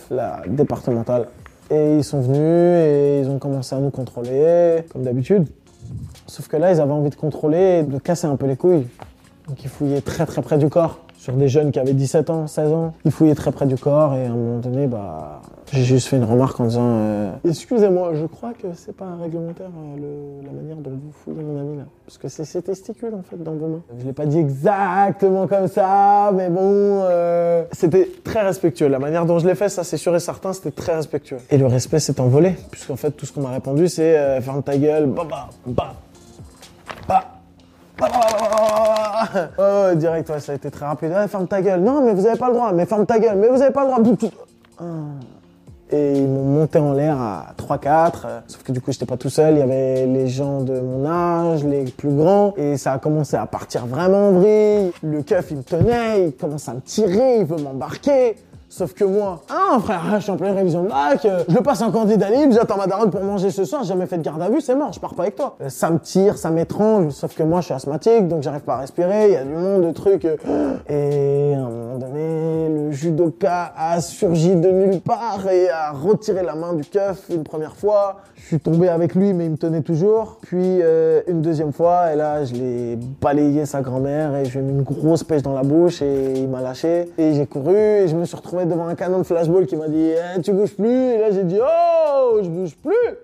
la 0.10 0.41
départementale. 0.48 1.27
Et 1.72 1.98
ils 1.98 2.03
sont 2.03 2.22
venus 2.22 2.39
et 2.39 3.22
ils 3.22 3.29
ont 3.29 3.39
commencé 3.39 3.75
à 3.75 3.79
nous 3.79 3.89
contrôler, 3.89 4.84
comme 4.91 5.03
d'habitude. 5.03 5.48
Sauf 6.27 6.48
que 6.48 6.57
là, 6.57 6.72
ils 6.72 6.79
avaient 6.79 6.91
envie 6.91 7.10
de 7.10 7.15
contrôler 7.15 7.79
et 7.79 7.84
de 7.84 7.98
casser 7.98 8.27
un 8.27 8.36
peu 8.36 8.45
les 8.45 8.55
couilles. 8.55 8.88
Donc 9.48 9.63
ils 9.63 9.69
fouillaient 9.69 10.01
très 10.01 10.25
très 10.25 10.41
près 10.41 10.57
du 10.57 10.69
corps. 10.69 11.04
Sur 11.25 11.34
des 11.34 11.48
jeunes 11.48 11.72
qui 11.72 11.79
avaient 11.79 11.94
17 11.94 12.29
ans, 12.29 12.46
16 12.46 12.72
ans. 12.72 12.94
Ils 13.03 13.10
fouillaient 13.10 13.34
très 13.34 13.51
près 13.51 13.65
du 13.65 13.77
corps 13.77 14.13
et 14.13 14.27
à 14.27 14.29
un 14.29 14.36
moment 14.36 14.60
donné, 14.60 14.86
bah, 14.86 15.41
j'ai 15.74 15.82
juste 15.84 16.08
fait 16.08 16.17
une 16.17 16.24
remarque 16.24 16.60
en 16.60 16.65
disant 16.65 16.84
euh, 16.86 17.32
Excusez-moi, 17.44 18.12
je 18.13 18.27
crois 18.27 18.51
que 18.53 18.67
c'est 18.75 18.96
pas 18.96 19.08
réglementaire 19.20 19.65
euh, 19.75 19.96
le- 20.44 20.46
la 20.46 20.53
manière 20.53 20.75
dont 20.75 20.91
vous 20.91 21.12
fouillez 21.24 21.41
mon 21.44 21.60
ami 21.60 21.77
là. 21.79 21.86
Parce 22.05 22.20
que 22.20 22.27
c'est 22.27 22.46
ses 22.46 22.62
testicules 22.62 23.15
en 23.15 23.24
fait 23.27 23.41
dans 23.41 23.53
vos 23.53 23.65
mains. 23.65 23.82
Je 24.00 24.05
l'ai 24.05 24.13
pas 24.13 24.27
dit 24.27 24.38
exactement 24.38 25.48
comme 25.48 25.67
ça, 25.67 26.29
mais 26.32 26.50
bon, 26.50 26.60
euh, 26.62 27.63
c'était 27.72 28.08
très 28.24 28.44
respectueux. 28.44 28.88
La 28.88 29.00
manière 29.00 29.25
dont 29.25 29.39
je 29.39 29.48
l'ai 29.48 29.55
fait, 29.55 29.70
ça 29.70 29.84
c'est 29.84 29.98
sûr 29.98 30.15
et 30.15 30.20
certain, 30.20 30.53
c'était 30.53 30.70
très 30.70 30.94
respectueux. 30.94 31.38
Et 31.50 31.58
le 31.58 31.65
respect 31.65 32.00
s'est 32.00 32.22
envolé, 32.22 32.51
puisqu'en 32.70 32.98
fait 32.98 33.10
tout 33.10 33.25
ce 33.25 33.34
qu'on 33.34 33.41
m'a 33.41 33.50
répondu 33.50 33.88
c'est 33.88 34.15
euh, 34.15 34.39
ferme 34.41 34.62
ta 34.62 34.77
gueule, 34.77 35.08
bah 35.08 35.24
bah 35.27 35.50
bah 35.65 35.96
bah. 37.08 37.24
Ah, 39.58 39.89
oh, 39.91 39.96
direct, 39.96 40.29
ouais, 40.29 40.39
ça 40.39 40.51
a 40.51 40.55
été 40.55 40.70
très 40.72 40.86
rapide. 40.86 41.12
Ouais, 41.12 41.27
ferme 41.27 41.48
ta 41.48 41.62
gueule. 41.62 41.82
Non, 41.82 42.01
mais 42.03 42.13
vous 42.13 42.25
avez 42.25 42.38
pas 42.38 42.48
le 42.48 42.53
droit. 42.53 42.72
Mais 42.74 42.86
ferme 42.86 43.05
ta 43.05 43.20
gueule. 43.20 43.38
Mais 43.38 43.48
vous 43.50 43.62
avez 43.62 43.72
pas 43.72 43.82
le 43.86 43.88
droit. 43.88 44.00
Ah. 44.79 44.84
et 45.91 46.17
ils 46.17 46.27
m'ont 46.27 46.44
monté 46.60 46.79
en 46.79 46.91
l'air 46.94 47.17
à 47.22 47.53
3-4. 47.58 48.12
euh, 48.25 48.39
Sauf 48.48 48.63
que 48.63 48.72
du 48.72 48.82
coup, 48.82 48.91
j'étais 48.91 49.05
pas 49.05 49.17
tout 49.17 49.29
seul. 49.29 49.53
Il 49.53 49.60
y 49.60 49.62
avait 49.62 50.05
les 50.05 50.27
gens 50.27 50.62
de 50.62 50.79
mon 50.79 51.05
âge, 51.05 51.63
les 51.63 51.84
plus 51.86 52.13
grands. 52.13 52.53
Et 52.58 52.75
ça 52.77 52.94
a 52.94 52.98
commencé 53.00 53.38
à 53.38 53.46
partir 53.46 53.86
vraiment 53.86 54.29
en 54.29 54.32
vrille. 54.34 54.91
Le 55.03 55.22
keuf, 55.24 55.51
il 55.51 55.58
me 55.58 55.63
tenait, 55.63 56.27
il 56.27 56.34
commence 56.34 56.67
à 56.67 56.74
me 56.74 56.82
tirer, 56.82 57.38
il 57.39 57.46
veut 57.46 57.62
m'embarquer. 57.62 58.36
Sauf 58.77 58.94
que 58.94 59.05
moi, 59.05 59.39
ah 59.48 59.79
frère, 59.79 60.01
je 60.17 60.24
suis 60.24 60.32
en 60.32 60.36
pleine 60.36 60.53
révision 60.53 60.84
de 60.84 60.89
bac, 60.89 61.24
euh, 61.24 61.46
je 61.48 61.58
passe 61.60 61.82
en 61.82 61.91
candidat 61.91 62.29
libre, 62.29 62.51
j'attends 62.51 62.75
ma 62.75 62.88
daronne 62.88 63.10
pour 63.10 63.24
manger 63.24 63.50
ce 63.50 63.63
soir, 63.63 63.84
j'ai 63.84 63.88
jamais 63.94 64.05
fait 64.05 64.17
de 64.17 64.22
garde 64.22 64.41
à 64.41 64.50
vue, 64.50 64.60
c'est 64.60 64.75
mort, 64.75 64.91
je 64.91 65.00
pars 65.00 65.13
pas 65.15 65.24
avec 65.24 65.38
toi. 65.38 65.55
Euh, 65.62 65.70
Ça 65.70 65.89
me 65.89 65.98
tire, 65.98 66.38
ça 66.38 66.50
m'étrangle, 66.50 67.13
sauf 67.13 67.34
que 67.34 67.44
moi 67.44 67.62
je 67.62 67.67
suis 67.67 67.74
asthmatique, 67.74 68.27
donc 68.27 68.44
j'arrive 68.44 68.63
pas 68.63 68.74
à 68.74 68.77
respirer, 68.79 69.27
il 69.27 69.32
y 69.32 69.38
a 69.38 69.46
du 69.46 69.53
monde, 69.53 69.84
de 69.86 69.91
trucs. 69.94 70.25
euh, 70.25 70.74
Et 70.89 71.53
à 71.55 71.60
un 71.60 71.70
moment 71.70 71.98
donné, 72.00 72.67
le 72.67 72.91
judoka 72.91 73.72
a 73.77 74.01
surgi 74.01 74.58
de 74.58 74.70
nulle 74.70 75.00
part 75.00 75.48
et 75.50 75.70
a 75.70 75.91
retiré 75.94 76.44
la 76.44 76.55
main 76.55 76.74
du 76.74 76.84
keuf 76.84 77.29
une 77.29 77.46
première 77.46 77.77
fois. 77.77 78.17
Je 78.36 78.44
suis 78.48 78.60
tombé 78.60 78.89
avec 78.89 79.15
lui, 79.15 79.32
mais 79.34 79.46
il 79.46 79.51
me 79.51 79.58
tenait 79.58 79.82
toujours. 79.82 80.38
Puis 80.41 80.82
une 81.27 81.41
deuxième 81.41 81.72
fois, 81.72 82.12
et 82.12 82.15
là, 82.17 82.44
je 82.44 82.53
l'ai 82.53 83.00
balayé 83.22 83.65
sa 83.65 83.82
grand-mère 83.82 84.36
et 84.36 84.46
je 84.46 84.60
lui 84.60 84.60
ai 84.60 84.62
mis 84.70 84.74
une 84.79 84.84
grosse 84.84 85.24
pêche 85.24 85.41
dans 85.41 85.53
la 85.53 85.63
bouche 85.63 86.01
et 86.01 86.34
il 86.36 86.50
m'a 86.50 86.62
lâché. 86.62 87.10
Et 87.17 87.34
j'ai 87.34 87.46
couru 87.46 87.74
et 87.75 88.08
je 88.08 88.15
me 88.15 88.25
suis 88.25 88.36
retrouvé 88.36 88.64
devant 88.65 88.88
un 88.88 88.95
canon 88.95 89.19
de 89.19 89.24
flashball 89.24 89.65
qui 89.65 89.75
m'a 89.75 89.88
dit 89.88 90.12
Eh, 90.38 90.41
Tu 90.41 90.51
bouges 90.53 90.75
plus. 90.75 90.89
Et 90.89 91.17
là, 91.17 91.31
j'ai 91.31 91.43
dit 91.43 91.60
Oh, 91.62 92.39
je 92.41 92.50
bouge 92.50 92.75
plus. 92.77 93.15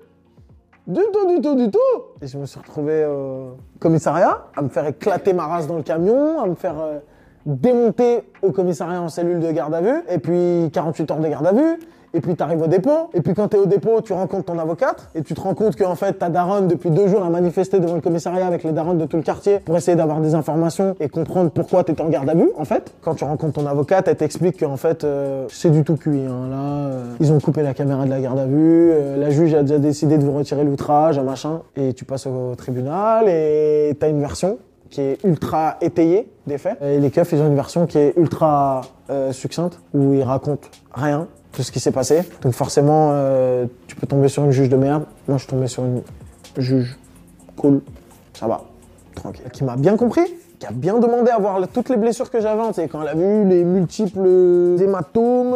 Du 0.87 1.01
tout, 1.13 1.27
du 1.27 1.41
tout, 1.41 1.55
du 1.55 1.69
tout. 1.69 1.79
Et 2.21 2.27
je 2.27 2.37
me 2.37 2.45
suis 2.45 2.59
retrouvé 2.59 3.05
au 3.05 3.57
commissariat 3.79 4.45
à 4.55 4.61
me 4.61 4.69
faire 4.69 4.87
éclater 4.87 5.31
ma 5.33 5.45
race 5.45 5.67
dans 5.67 5.77
le 5.77 5.83
camion, 5.83 6.39
à 6.41 6.47
me 6.47 6.55
faire 6.55 6.79
euh, 6.81 6.99
démonter 7.45 8.23
au 8.41 8.51
commissariat 8.51 9.01
en 9.01 9.07
cellule 9.09 9.39
de 9.39 9.51
garde 9.51 9.73
à 9.73 9.81
vue, 9.81 10.01
et 10.09 10.17
puis 10.17 10.69
48 10.73 11.11
heures 11.11 11.19
de 11.19 11.27
garde 11.27 11.45
à 11.47 11.53
vue, 11.53 11.79
et 12.13 12.21
puis 12.21 12.35
tu 12.35 12.43
arrives 12.43 12.61
au 12.61 12.67
dépôt, 12.67 13.09
et 13.13 13.21
puis 13.21 13.33
quand 13.33 13.49
tu 13.49 13.57
es 13.57 13.59
au 13.59 13.65
dépôt, 13.65 14.01
tu 14.01 14.13
rencontres 14.13 14.45
ton 14.45 14.59
avocate, 14.59 15.09
et 15.15 15.21
tu 15.21 15.33
te 15.33 15.41
rends 15.41 15.53
compte 15.53 15.75
qu'en 15.75 15.95
fait 15.95 16.13
ta 16.13 16.29
daronne, 16.29 16.67
depuis 16.67 16.89
deux 16.89 17.07
jours, 17.07 17.23
a 17.23 17.29
manifesté 17.29 17.79
devant 17.79 17.95
le 17.95 18.01
commissariat 18.01 18.45
avec 18.45 18.63
les 18.63 18.71
daronnes 18.71 18.97
de 18.97 19.05
tout 19.05 19.17
le 19.17 19.23
quartier 19.23 19.59
pour 19.59 19.77
essayer 19.77 19.95
d'avoir 19.95 20.19
des 20.19 20.35
informations 20.35 20.95
et 20.99 21.09
comprendre 21.09 21.51
pourquoi 21.51 21.83
tu 21.83 21.93
en 22.01 22.09
garde 22.09 22.29
à 22.29 22.33
vue, 22.33 22.51
en 22.57 22.65
fait. 22.65 22.93
Quand 23.01 23.15
tu 23.15 23.23
rencontres 23.23 23.61
ton 23.61 23.67
avocate, 23.67 24.07
elle 24.07 24.17
t'explique 24.17 24.59
qu'en 24.59 24.77
fait, 24.77 25.03
euh, 25.03 25.45
c'est 25.49 25.71
du 25.71 25.83
tout 25.83 25.95
cuit. 25.95 26.25
Hein. 26.25 26.49
Là, 26.49 26.57
euh, 26.57 27.13
ils 27.19 27.31
ont 27.31 27.39
coupé 27.39 27.63
la 27.63 27.73
caméra 27.73 28.05
de 28.05 28.09
la 28.09 28.19
garde 28.19 28.39
à 28.39 28.45
vue, 28.45 28.91
euh, 28.91 29.17
la 29.17 29.29
juge 29.29 29.53
a 29.53 29.61
déjà 29.61 29.79
décidé 29.79 30.17
de 30.17 30.23
vous 30.23 30.33
retirer 30.33 30.63
l'outrage, 30.63 31.17
un 31.17 31.23
machin, 31.23 31.61
et 31.75 31.93
tu 31.93 32.05
passes 32.05 32.27
au 32.27 32.55
tribunal, 32.55 33.27
et 33.27 33.95
tu 33.99 34.05
as 34.05 34.09
une 34.09 34.21
version 34.21 34.57
qui 34.89 35.01
est 35.01 35.23
ultra 35.23 35.77
étayée 35.79 36.29
des 36.47 36.57
faits. 36.57 36.77
Et 36.81 36.99
les 36.99 37.11
keufs, 37.11 37.31
ils 37.31 37.39
ont 37.39 37.47
une 37.47 37.55
version 37.55 37.85
qui 37.85 37.97
est 37.97 38.13
ultra 38.17 38.81
succincte, 39.31 39.79
où 39.93 40.13
ils 40.13 40.23
racontent 40.23 40.67
rien, 40.93 41.27
tout 41.51 41.63
ce 41.63 41.71
qui 41.71 41.79
s'est 41.79 41.91
passé. 41.91 42.23
Donc 42.41 42.53
forcément, 42.53 43.11
euh, 43.13 43.65
tu 43.87 43.95
peux 43.95 44.07
tomber 44.07 44.27
sur 44.27 44.43
une 44.43 44.51
juge 44.51 44.69
de 44.69 44.77
merde. 44.77 45.05
Moi, 45.27 45.37
je 45.37 45.43
suis 45.43 45.49
tombé 45.49 45.67
sur 45.67 45.83
une 45.83 46.01
juge 46.57 46.97
cool, 47.57 47.81
ça 48.33 48.47
va, 48.47 48.63
tranquille. 49.15 49.45
Qui 49.51 49.63
m'a 49.63 49.75
bien 49.75 49.97
compris, 49.97 50.25
qui 50.61 50.67
a 50.67 50.71
bien 50.71 50.99
demandé 50.99 51.31
à 51.31 51.39
voir 51.39 51.59
toutes 51.73 51.89
les 51.89 51.97
blessures 51.97 52.29
que 52.29 52.39
j'avais. 52.39 52.87
Quand 52.87 53.01
elle 53.01 53.07
a 53.07 53.15
vu 53.15 53.45
les 53.45 53.63
multiples 53.63 54.77
hématomes, 54.79 55.55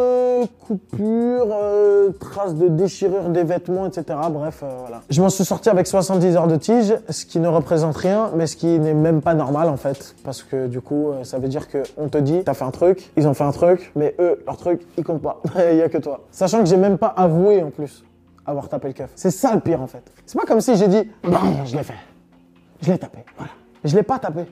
coupures, 0.66 1.46
euh, 1.52 2.10
traces 2.18 2.56
de 2.56 2.66
déchirure 2.66 3.28
des 3.28 3.44
vêtements, 3.44 3.86
etc. 3.86 4.18
Bref, 4.32 4.62
euh, 4.64 4.66
voilà. 4.80 5.02
Je 5.08 5.22
m'en 5.22 5.28
suis 5.28 5.44
sorti 5.44 5.68
avec 5.68 5.86
70 5.86 6.36
heures 6.36 6.48
de 6.48 6.56
tige, 6.56 6.96
ce 7.08 7.24
qui 7.24 7.38
ne 7.38 7.46
représente 7.46 7.96
rien, 7.96 8.32
mais 8.34 8.48
ce 8.48 8.56
qui 8.56 8.80
n'est 8.80 8.94
même 8.94 9.22
pas 9.22 9.34
normal 9.34 9.68
en 9.68 9.76
fait. 9.76 10.16
Parce 10.24 10.42
que 10.42 10.66
du 10.66 10.80
coup, 10.80 11.10
euh, 11.10 11.22
ça 11.22 11.38
veut 11.38 11.46
dire 11.46 11.68
qu'on 11.68 12.08
te 12.08 12.18
dit, 12.18 12.42
t'as 12.44 12.54
fait 12.54 12.64
un 12.64 12.72
truc, 12.72 13.12
ils 13.16 13.28
ont 13.28 13.34
fait 13.34 13.44
un 13.44 13.52
truc, 13.52 13.92
mais 13.94 14.16
eux, 14.18 14.42
leur 14.44 14.56
truc, 14.56 14.80
ils 14.98 15.04
comptent 15.04 15.22
pas. 15.22 15.40
Il 15.70 15.76
y 15.76 15.82
a 15.82 15.88
que 15.88 15.98
toi. 15.98 16.24
Sachant 16.32 16.58
que 16.58 16.66
j'ai 16.66 16.76
même 16.76 16.98
pas 16.98 17.14
avoué 17.16 17.62
en 17.62 17.70
plus 17.70 18.04
avoir 18.44 18.68
tapé 18.68 18.88
le 18.88 18.94
keuf. 18.94 19.10
C'est 19.14 19.30
ça 19.30 19.54
le 19.54 19.60
pire 19.60 19.80
en 19.80 19.86
fait. 19.86 20.02
C'est 20.26 20.36
pas 20.36 20.46
comme 20.46 20.60
si 20.60 20.74
j'ai 20.74 20.88
dit, 20.88 21.08
bon, 21.22 21.64
je 21.64 21.76
l'ai 21.76 21.84
fait. 21.84 21.94
Je 22.82 22.90
l'ai 22.90 22.98
tapé, 22.98 23.18
voilà. 23.36 23.52
Je 23.84 23.94
l'ai 23.94 24.02
pas 24.02 24.18
tapé. 24.18 24.46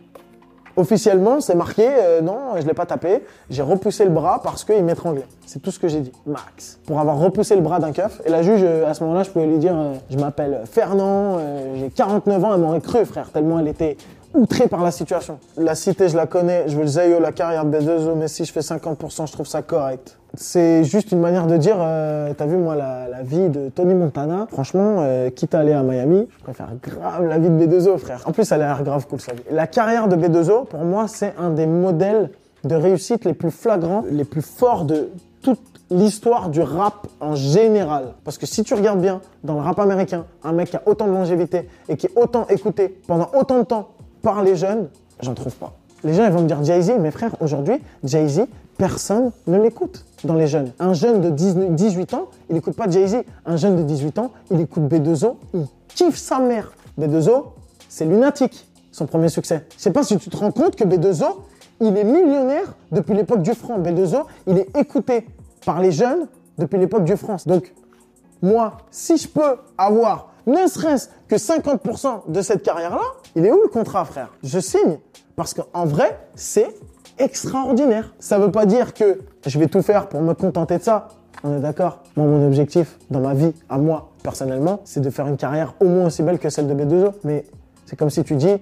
Officiellement, 0.76 1.40
c'est 1.40 1.54
marqué, 1.54 1.86
euh, 1.86 2.20
non, 2.20 2.56
je 2.60 2.66
l'ai 2.66 2.74
pas 2.74 2.86
tapé. 2.86 3.22
J'ai 3.48 3.62
repoussé 3.62 4.04
le 4.04 4.10
bras 4.10 4.40
parce 4.42 4.64
qu'il 4.64 4.82
m'étranglait. 4.82 5.26
C'est 5.46 5.62
tout 5.62 5.70
ce 5.70 5.78
que 5.78 5.86
j'ai 5.86 6.00
dit, 6.00 6.12
max. 6.26 6.80
Pour 6.86 6.98
avoir 6.98 7.18
repoussé 7.18 7.54
le 7.54 7.60
bras 7.60 7.78
d'un 7.78 7.92
keuf. 7.92 8.20
Et 8.26 8.28
la 8.28 8.42
juge, 8.42 8.62
euh, 8.64 8.88
à 8.88 8.94
ce 8.94 9.04
moment-là, 9.04 9.22
je 9.22 9.30
pouvais 9.30 9.46
lui 9.46 9.58
dire, 9.58 9.74
euh, 9.76 9.94
je 10.10 10.16
m'appelle 10.18 10.62
Fernand, 10.64 11.38
j'ai 11.76 11.90
49 11.90 12.44
ans, 12.44 12.54
elle 12.54 12.60
m'aurait 12.60 12.80
cru, 12.80 13.04
frère, 13.04 13.30
tellement 13.30 13.60
elle 13.60 13.68
était 13.68 13.96
outrée 14.34 14.68
par 14.68 14.82
la 14.82 14.90
situation. 14.90 15.38
La 15.56 15.74
cité, 15.74 16.08
je 16.08 16.16
la 16.16 16.26
connais, 16.26 16.64
je 16.68 16.76
veux 16.76 16.82
le 16.82 16.88
Zayo, 16.88 17.20
la 17.20 17.32
carrière 17.32 17.64
de 17.64 17.78
B2O, 17.78 18.14
mais 18.16 18.28
si 18.28 18.44
je 18.44 18.52
fais 18.52 18.60
50%, 18.60 19.26
je 19.26 19.32
trouve 19.32 19.46
ça 19.46 19.62
correct. 19.62 20.18
C'est 20.36 20.82
juste 20.82 21.12
une 21.12 21.20
manière 21.20 21.46
de 21.46 21.56
dire, 21.56 21.76
euh, 21.78 22.32
t'as 22.36 22.46
vu 22.46 22.56
moi 22.56 22.74
la, 22.74 23.08
la 23.08 23.22
vie 23.22 23.48
de 23.48 23.68
Tony 23.68 23.94
Montana, 23.94 24.48
franchement, 24.50 24.96
euh, 24.98 25.30
quitte 25.30 25.54
à 25.54 25.60
aller 25.60 25.72
à 25.72 25.82
Miami, 25.82 26.26
je 26.38 26.42
préfère 26.42 26.70
grave 26.82 27.26
la 27.26 27.38
vie 27.38 27.48
de 27.48 27.66
B2O, 27.66 27.98
frère. 27.98 28.22
En 28.26 28.32
plus, 28.32 28.50
elle 28.50 28.62
a 28.62 28.66
l'air 28.66 28.82
grave 28.82 29.06
cool 29.06 29.20
sa 29.20 29.32
vie. 29.32 29.42
La 29.50 29.68
carrière 29.68 30.08
de 30.08 30.16
B2O, 30.16 30.66
pour 30.66 30.80
moi, 30.80 31.06
c'est 31.06 31.34
un 31.38 31.50
des 31.50 31.66
modèles 31.66 32.30
de 32.64 32.74
réussite 32.74 33.24
les 33.24 33.34
plus 33.34 33.50
flagrants, 33.50 34.04
les 34.10 34.24
plus 34.24 34.42
forts 34.42 34.84
de 34.84 35.10
toute 35.42 35.60
l'histoire 35.90 36.48
du 36.48 36.60
rap 36.62 37.06
en 37.20 37.34
général. 37.36 38.14
Parce 38.24 38.38
que 38.38 38.46
si 38.46 38.64
tu 38.64 38.74
regardes 38.74 39.00
bien, 39.00 39.20
dans 39.44 39.54
le 39.54 39.60
rap 39.60 39.78
américain, 39.78 40.24
un 40.42 40.52
mec 40.52 40.70
qui 40.70 40.76
a 40.76 40.82
autant 40.86 41.06
de 41.06 41.12
longévité 41.12 41.68
et 41.88 41.96
qui 41.96 42.06
est 42.06 42.16
autant 42.16 42.46
écouté 42.48 42.88
pendant 43.06 43.28
autant 43.34 43.58
de 43.58 43.64
temps 43.64 43.90
par 44.24 44.42
les 44.42 44.56
jeunes, 44.56 44.88
j'en 45.20 45.34
trouve 45.34 45.54
pas. 45.54 45.74
Les 46.02 46.14
gens 46.14 46.24
ils 46.24 46.32
vont 46.32 46.42
me 46.42 46.48
dire 46.48 46.64
Jay-Z, 46.64 46.94
mais 46.98 47.12
frère, 47.12 47.36
aujourd'hui, 47.40 47.76
Jay-Z, 48.02 48.46
personne 48.76 49.30
ne 49.46 49.60
l'écoute 49.62 50.04
dans 50.24 50.34
les 50.34 50.46
jeunes. 50.46 50.72
Un 50.80 50.94
jeune 50.94 51.20
de 51.20 51.30
19 51.30 51.70
18 51.70 52.14
ans, 52.14 52.28
il 52.48 52.56
n'écoute 52.56 52.74
pas 52.74 52.90
Jay-Z. 52.90 53.18
Un 53.46 53.56
jeune 53.56 53.76
de 53.76 53.82
18 53.82 54.18
ans, 54.18 54.32
il 54.50 54.60
écoute 54.60 54.84
B2O, 54.84 55.36
il 55.52 55.66
kiffe 55.88 56.16
sa 56.16 56.40
mère. 56.40 56.72
B2O, 56.98 57.44
c'est 57.88 58.06
lunatique, 58.06 58.66
son 58.90 59.06
premier 59.06 59.28
succès. 59.28 59.66
Je 59.76 59.82
sais 59.82 59.92
pas 59.92 60.02
si 60.02 60.16
tu 60.16 60.30
te 60.30 60.36
rends 60.36 60.52
compte 60.52 60.74
que 60.74 60.84
B2O, 60.84 61.26
il 61.80 61.96
est 61.96 62.04
millionnaire 62.04 62.74
depuis 62.92 63.14
l'époque 63.14 63.42
du 63.42 63.52
franc. 63.52 63.78
B2O, 63.78 64.24
il 64.46 64.58
est 64.58 64.76
écouté 64.76 65.26
par 65.66 65.80
les 65.80 65.92
jeunes 65.92 66.26
depuis 66.58 66.78
l'époque 66.78 67.04
du 67.04 67.16
franc. 67.16 67.36
Donc, 67.46 67.72
moi, 68.42 68.78
si 68.90 69.16
je 69.16 69.28
peux 69.28 69.56
avoir 69.76 70.33
ne 70.46 70.66
serait-ce 70.66 71.08
que 71.28 71.36
50% 71.36 72.30
de 72.30 72.42
cette 72.42 72.62
carrière-là, 72.62 73.02
il 73.34 73.46
est 73.46 73.52
où 73.52 73.62
le 73.62 73.68
contrat, 73.68 74.04
frère? 74.04 74.30
Je 74.42 74.58
signe. 74.58 74.98
Parce 75.36 75.54
qu'en 75.54 75.84
vrai, 75.84 76.18
c'est 76.34 76.74
extraordinaire. 77.18 78.14
Ça 78.18 78.38
veut 78.38 78.50
pas 78.50 78.66
dire 78.66 78.94
que 78.94 79.20
je 79.46 79.58
vais 79.58 79.66
tout 79.66 79.82
faire 79.82 80.08
pour 80.08 80.20
me 80.20 80.34
contenter 80.34 80.78
de 80.78 80.82
ça. 80.82 81.08
On 81.42 81.56
est 81.56 81.60
d'accord? 81.60 82.00
Moi, 82.16 82.26
mon 82.26 82.46
objectif 82.46 82.98
dans 83.10 83.20
ma 83.20 83.34
vie, 83.34 83.52
à 83.68 83.78
moi, 83.78 84.10
personnellement, 84.22 84.80
c'est 84.84 85.00
de 85.00 85.10
faire 85.10 85.26
une 85.26 85.36
carrière 85.36 85.74
au 85.80 85.86
moins 85.86 86.06
aussi 86.06 86.22
belle 86.22 86.38
que 86.38 86.48
celle 86.48 86.66
de 86.66 86.74
B2O. 86.74 87.12
Mais 87.24 87.44
c'est 87.86 87.96
comme 87.96 88.10
si 88.10 88.22
tu 88.24 88.36
dis, 88.36 88.56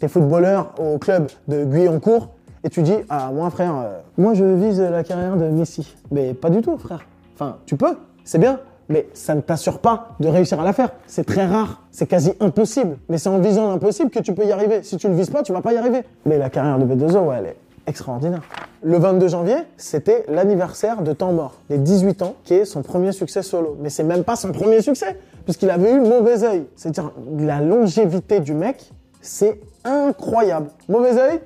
t'es 0.00 0.08
footballeur 0.08 0.74
au 0.78 0.98
club 0.98 1.30
de 1.48 1.64
Guyancourt 1.64 2.30
et 2.64 2.70
tu 2.70 2.82
dis, 2.82 2.96
ah, 3.08 3.30
moi, 3.32 3.50
frère, 3.50 3.74
euh, 3.76 4.00
moi, 4.16 4.34
je 4.34 4.44
vise 4.44 4.80
la 4.80 5.04
carrière 5.04 5.36
de 5.36 5.44
Messi. 5.44 5.94
Mais 6.10 6.32
pas 6.32 6.50
du 6.50 6.62
tout, 6.62 6.78
frère. 6.78 7.06
Enfin, 7.34 7.58
tu 7.66 7.76
peux, 7.76 7.96
c'est 8.24 8.38
bien, 8.38 8.58
mais 8.88 9.08
ça 9.14 9.34
ne 9.34 9.40
t'assure 9.40 9.78
pas 9.78 10.16
de 10.20 10.28
réussir 10.28 10.60
à 10.60 10.64
la 10.64 10.72
faire. 10.72 10.90
C'est 11.06 11.24
très 11.24 11.46
rare, 11.46 11.82
c'est 11.90 12.06
quasi 12.06 12.32
impossible. 12.40 12.98
Mais 13.08 13.18
c'est 13.18 13.28
en 13.28 13.38
visant 13.38 13.68
l'impossible 13.68 14.10
que 14.10 14.20
tu 14.20 14.34
peux 14.34 14.44
y 14.44 14.52
arriver. 14.52 14.82
Si 14.82 14.96
tu 14.96 15.08
le 15.08 15.14
vises 15.14 15.30
pas, 15.30 15.42
tu 15.42 15.52
vas 15.52 15.62
pas 15.62 15.72
y 15.72 15.76
arriver. 15.76 16.02
Mais 16.26 16.38
la 16.38 16.50
carrière 16.50 16.78
de 16.78 16.84
B2O, 16.84 17.26
ouais, 17.26 17.36
elle 17.38 17.46
est 17.46 17.56
extraordinaire. 17.86 18.42
Le 18.82 18.98
22 18.98 19.28
janvier, 19.28 19.56
c'était 19.76 20.24
l'anniversaire 20.28 21.02
de 21.02 21.12
Temps 21.12 21.32
Mort, 21.32 21.54
les 21.70 21.78
18 21.78 22.22
ans, 22.22 22.34
qui 22.44 22.54
est 22.54 22.64
son 22.64 22.82
premier 22.82 23.12
succès 23.12 23.42
solo. 23.42 23.76
Mais 23.80 23.90
c'est 23.90 24.04
même 24.04 24.24
pas 24.24 24.36
son 24.36 24.52
premier 24.52 24.82
succès, 24.82 25.18
puisqu'il 25.44 25.70
avait 25.70 25.92
eu 25.92 26.00
Mauvais 26.00 26.44
Oeil. 26.44 26.66
C'est-à-dire, 26.76 27.12
la 27.38 27.60
longévité 27.60 28.40
du 28.40 28.54
mec, 28.54 28.90
c'est 29.20 29.60
incroyable. 29.84 30.68
Mauvais 30.88 31.14
Oeil, 31.14 31.40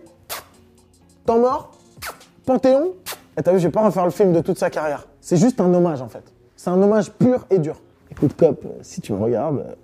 Temps 1.26 1.38
Mort, 1.38 1.72
Panthéon. 2.44 2.92
Et 3.36 3.42
t'as 3.42 3.52
vu, 3.52 3.58
je 3.60 3.68
vais 3.68 3.72
pas 3.72 3.84
refaire 3.84 4.04
le 4.04 4.10
film 4.10 4.32
de 4.32 4.40
toute 4.40 4.58
sa 4.58 4.70
carrière. 4.70 5.06
C'est 5.20 5.36
juste 5.36 5.60
un 5.60 5.72
hommage, 5.72 6.02
en 6.02 6.08
fait. 6.08 6.24
C'est 6.60 6.70
un 6.70 6.82
hommage 6.82 7.12
pur 7.12 7.46
et 7.50 7.58
dur. 7.60 7.76
Écoute, 8.10 8.34
Cop, 8.36 8.64
euh, 8.64 8.68
si 8.82 9.00
tu 9.00 9.12
me 9.12 9.22
regardes, 9.22 9.58
euh, 9.60 9.74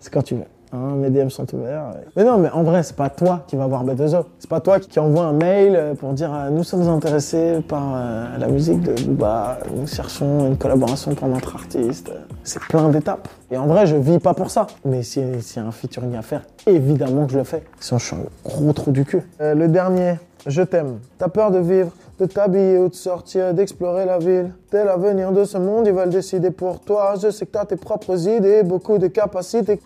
c'est 0.00 0.12
quand 0.12 0.20
tu 0.20 0.34
veux. 0.34 0.42
Hein, 0.70 0.96
mes 0.96 1.08
DM 1.08 1.30
sont 1.30 1.46
ouverts. 1.54 1.92
euh. 1.96 2.00
Mais 2.14 2.24
non, 2.24 2.36
mais 2.36 2.50
en 2.50 2.62
vrai, 2.62 2.82
c'est 2.82 2.94
pas 2.94 3.08
toi 3.08 3.42
qui 3.46 3.56
va 3.56 3.66
voir 3.66 3.86
B2O. 3.86 4.24
C'est 4.38 4.50
pas 4.50 4.60
toi 4.60 4.78
qui, 4.80 5.00
envoie 5.00 5.24
un 5.24 5.32
mail 5.32 5.94
pour 5.98 6.12
dire 6.12 6.30
nous 6.52 6.62
sommes 6.62 6.86
intéressés 6.88 7.60
par 7.66 7.94
la 8.38 8.46
musique 8.48 8.82
de 8.82 8.92
Booba, 9.02 9.60
nous 9.74 9.86
cherchons 9.86 10.46
une 10.46 10.58
collaboration 10.58 11.14
pour 11.14 11.26
notre 11.28 11.54
artiste. 11.56 12.12
C'est 12.44 12.60
plein 12.64 12.90
d'étapes. 12.90 13.26
Et 13.50 13.56
en 13.56 13.66
vrai, 13.66 13.86
je 13.86 13.96
vis 13.96 14.18
pas 14.18 14.34
pour 14.34 14.50
ça. 14.50 14.66
Mais 14.84 15.02
si- 15.02 15.22
s'il 15.40 15.62
y 15.62 15.64
a 15.64 15.68
un 15.68 15.72
featuring 15.72 16.14
à 16.16 16.22
faire, 16.22 16.42
évidemment 16.66 17.24
que 17.24 17.32
je 17.32 17.38
le 17.38 17.44
fais. 17.44 17.62
Sinon, 17.80 17.98
je 17.98 18.04
suis 18.04 18.16
un 18.16 18.20
gros 18.44 18.72
trou 18.74 18.90
du 18.92 19.06
cul. 19.06 19.22
Le 19.40 19.66
dernier, 19.68 20.16
je 20.46 20.60
t'aime. 20.62 20.98
T'as 21.18 21.28
peur 21.28 21.50
de 21.50 21.58
vivre, 21.58 21.90
de 22.20 22.26
t'habiller 22.26 22.78
ou 22.78 22.88
de 22.88 22.94
sortir, 22.94 23.54
d'explorer 23.54 24.04
la 24.04 24.18
ville. 24.18 24.52
Dès 24.70 24.84
l'avenir 24.84 25.32
de 25.32 25.44
ce 25.44 25.56
monde, 25.56 25.86
ils 25.86 25.92
veulent 25.92 26.10
décider 26.10 26.50
pour 26.50 26.80
toi. 26.80 27.14
Je 27.20 27.30
sais 27.30 27.46
que 27.46 27.52
t'as 27.52 27.64
tes 27.64 27.76
propres 27.76 28.28
idées, 28.28 28.62
beaucoup 28.62 28.98
de 28.98 29.06
capacités. 29.06 29.80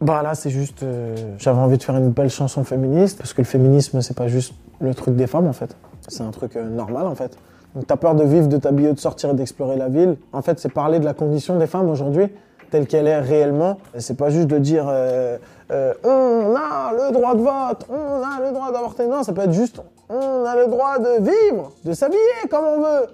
Bah 0.00 0.22
là, 0.22 0.34
c'est 0.34 0.50
juste. 0.50 0.82
euh, 0.82 1.14
J'avais 1.38 1.60
envie 1.60 1.78
de 1.78 1.82
faire 1.82 1.96
une 1.96 2.10
belle 2.10 2.28
chanson 2.28 2.64
féministe, 2.64 3.18
parce 3.18 3.32
que 3.32 3.40
le 3.40 3.46
féminisme, 3.46 4.00
c'est 4.02 4.16
pas 4.16 4.26
juste 4.26 4.52
le 4.80 4.92
truc 4.94 5.14
des 5.14 5.28
femmes, 5.28 5.46
en 5.46 5.52
fait. 5.52 5.76
C'est 6.08 6.24
un 6.24 6.30
truc 6.32 6.56
euh, 6.56 6.68
normal, 6.68 7.06
en 7.06 7.14
fait. 7.14 7.36
Donc 7.76 7.86
t'as 7.86 7.96
peur 7.96 8.14
de 8.14 8.24
vivre, 8.24 8.48
de 8.48 8.56
t'habiller, 8.56 8.92
de 8.92 8.98
sortir 8.98 9.30
et 9.30 9.34
d'explorer 9.34 9.76
la 9.76 9.88
ville. 9.88 10.16
En 10.32 10.42
fait, 10.42 10.58
c'est 10.58 10.68
parler 10.72 10.98
de 10.98 11.04
la 11.04 11.14
condition 11.14 11.58
des 11.58 11.66
femmes 11.66 11.88
aujourd'hui, 11.88 12.26
telle 12.70 12.86
qu'elle 12.86 13.06
est 13.06 13.18
réellement. 13.18 13.78
C'est 13.98 14.16
pas 14.16 14.30
juste 14.30 14.48
de 14.48 14.58
dire 14.58 14.86
euh, 14.88 15.38
euh, 15.70 15.94
on 16.04 16.54
a 16.54 16.92
le 16.92 17.12
droit 17.12 17.34
de 17.34 17.40
vote, 17.40 17.86
on 17.88 18.22
a 18.22 18.40
le 18.44 18.52
droit 18.52 18.72
d'avorter. 18.72 19.06
Non, 19.06 19.22
ça 19.22 19.32
peut 19.32 19.42
être 19.42 19.52
juste 19.52 19.80
on 20.08 20.44
a 20.44 20.56
le 20.56 20.66
droit 20.66 20.98
de 20.98 21.22
vivre, 21.22 21.72
de 21.84 21.92
s'habiller 21.92 22.18
comme 22.50 22.64
on 22.64 22.80
veut, 22.80 23.06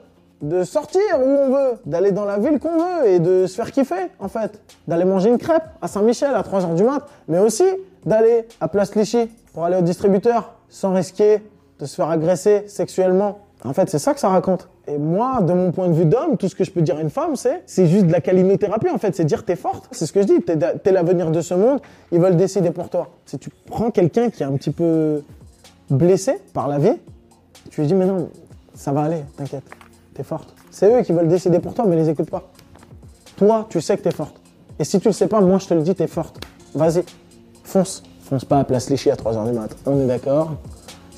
de 0.43 0.65
sortir 0.65 1.01
où 1.19 1.25
on 1.25 1.51
veut, 1.51 1.79
d'aller 1.87 2.13
dans 2.13 2.25
la 2.25 2.39
ville 2.39 2.59
qu'on 2.59 2.77
veut 2.79 3.07
et 3.09 3.19
de 3.19 3.47
se 3.47 3.55
faire 3.55 3.71
kiffer 3.71 4.11
en 4.19 4.29
fait. 4.29 4.61
D'aller 4.89 5.05
manger 5.05 5.31
une 5.31 5.39
crêpe 5.39 5.65
à 5.81 5.89
Saint-Michel 5.89 6.35
à 6.35 6.43
3h 6.43 6.75
du 6.75 6.85
mat, 6.85 7.07
mais 7.29 7.39
aussi 7.39 7.65
d'aller 8.05 8.47
à 8.61 8.69
Place 8.69 8.91
Clichy 8.91 9.31
pour 9.53 9.65
aller 9.65 9.77
au 9.77 9.83
distributeur 9.83 10.55
sans 10.69 10.95
risquer 10.95 11.43
de 11.79 11.87
se 11.87 11.95
faire 11.95 12.11
agresser 12.11 12.65
sexuellement. 12.69 13.39
En 13.65 13.73
fait, 13.73 13.91
c'est 13.91 13.99
ça 13.99 14.15
que 14.15 14.21
ça 14.21 14.29
raconte. 14.29 14.69
Et 14.89 14.99
moi, 14.99 15.41
de 15.43 15.53
mon 15.53 15.73
point 15.73 15.89
de 15.89 15.93
vue 15.93 16.05
d'homme, 16.05 16.37
tout 16.37 16.49
ce 16.49 16.55
que 16.55 16.65
je 16.65 16.71
peux 16.71 16.83
dire 16.83 16.97
à 16.97 17.01
une 17.01 17.11
femme, 17.11 17.37
c'est 17.37 17.63
c'est 17.67 17.87
juste 17.87 18.07
de 18.07 18.13
la 18.13 18.21
calinothérapie 18.21 18.89
en 18.91 18.99
fait, 18.99 19.15
c'est 19.15 19.25
dire 19.25 19.45
t'es 19.45 19.57
forte. 19.57 19.89
C'est 19.93 20.07
ce 20.07 20.13
que 20.13 20.23
je 20.23 20.27
dis, 20.27 20.41
t'es 20.43 20.93
l'avenir 20.93 21.31
de 21.31 21.41
ce 21.41 21.55
monde, 21.55 21.81
ils 22.11 22.19
veulent 22.19 22.37
décider 22.37 22.71
pour 22.71 22.89
toi. 22.89 23.11
Si 23.27 23.39
tu 23.39 23.51
prends 23.67 23.91
quelqu'un 23.91 24.31
qui 24.31 24.43
est 24.43 24.47
un 24.47 24.53
petit 24.53 24.71
peu 24.71 25.23
blessé 25.91 26.41
par 26.55 26.67
la 26.67 26.79
vie, 26.79 26.97
tu 27.71 27.83
lui 27.83 27.87
dis 27.87 27.95
mais 27.95 28.07
non, 28.07 28.31
ça 28.75 28.93
va 28.93 29.03
aller, 29.03 29.23
t'inquiète, 29.37 29.65
t'es 30.15 30.23
forte. 30.23 30.55
C'est 30.71 30.93
eux 30.93 31.03
qui 31.03 31.13
veulent 31.13 31.29
décider 31.29 31.59
pour 31.59 31.75
toi, 31.75 31.85
mais 31.87 31.97
les 31.97 32.09
écoute 32.09 32.31
pas. 32.31 32.51
Toi, 33.37 33.67
tu 33.69 33.81
sais 33.81 33.97
que 33.97 34.03
t'es 34.03 34.15
forte. 34.15 34.41
Et 34.79 34.85
si 34.85 34.99
tu 34.99 35.09
le 35.09 35.13
sais 35.13 35.29
pas, 35.29 35.41
moi 35.41 35.59
je 35.59 35.67
te 35.67 35.75
le 35.75 35.83
dis, 35.83 35.95
t'es 35.95 36.07
forte. 36.07 36.41
Vas-y, 36.75 37.05
fonce. 37.65 38.03
Fonce 38.23 38.45
pas 38.45 38.61
à 38.61 38.65
Place 38.65 38.89
Léchy 38.89 39.11
à 39.11 39.17
3h 39.17 39.51
du 39.51 39.53
mat. 39.53 39.77
On 39.87 40.01
est 40.01 40.07
d'accord? 40.07 40.53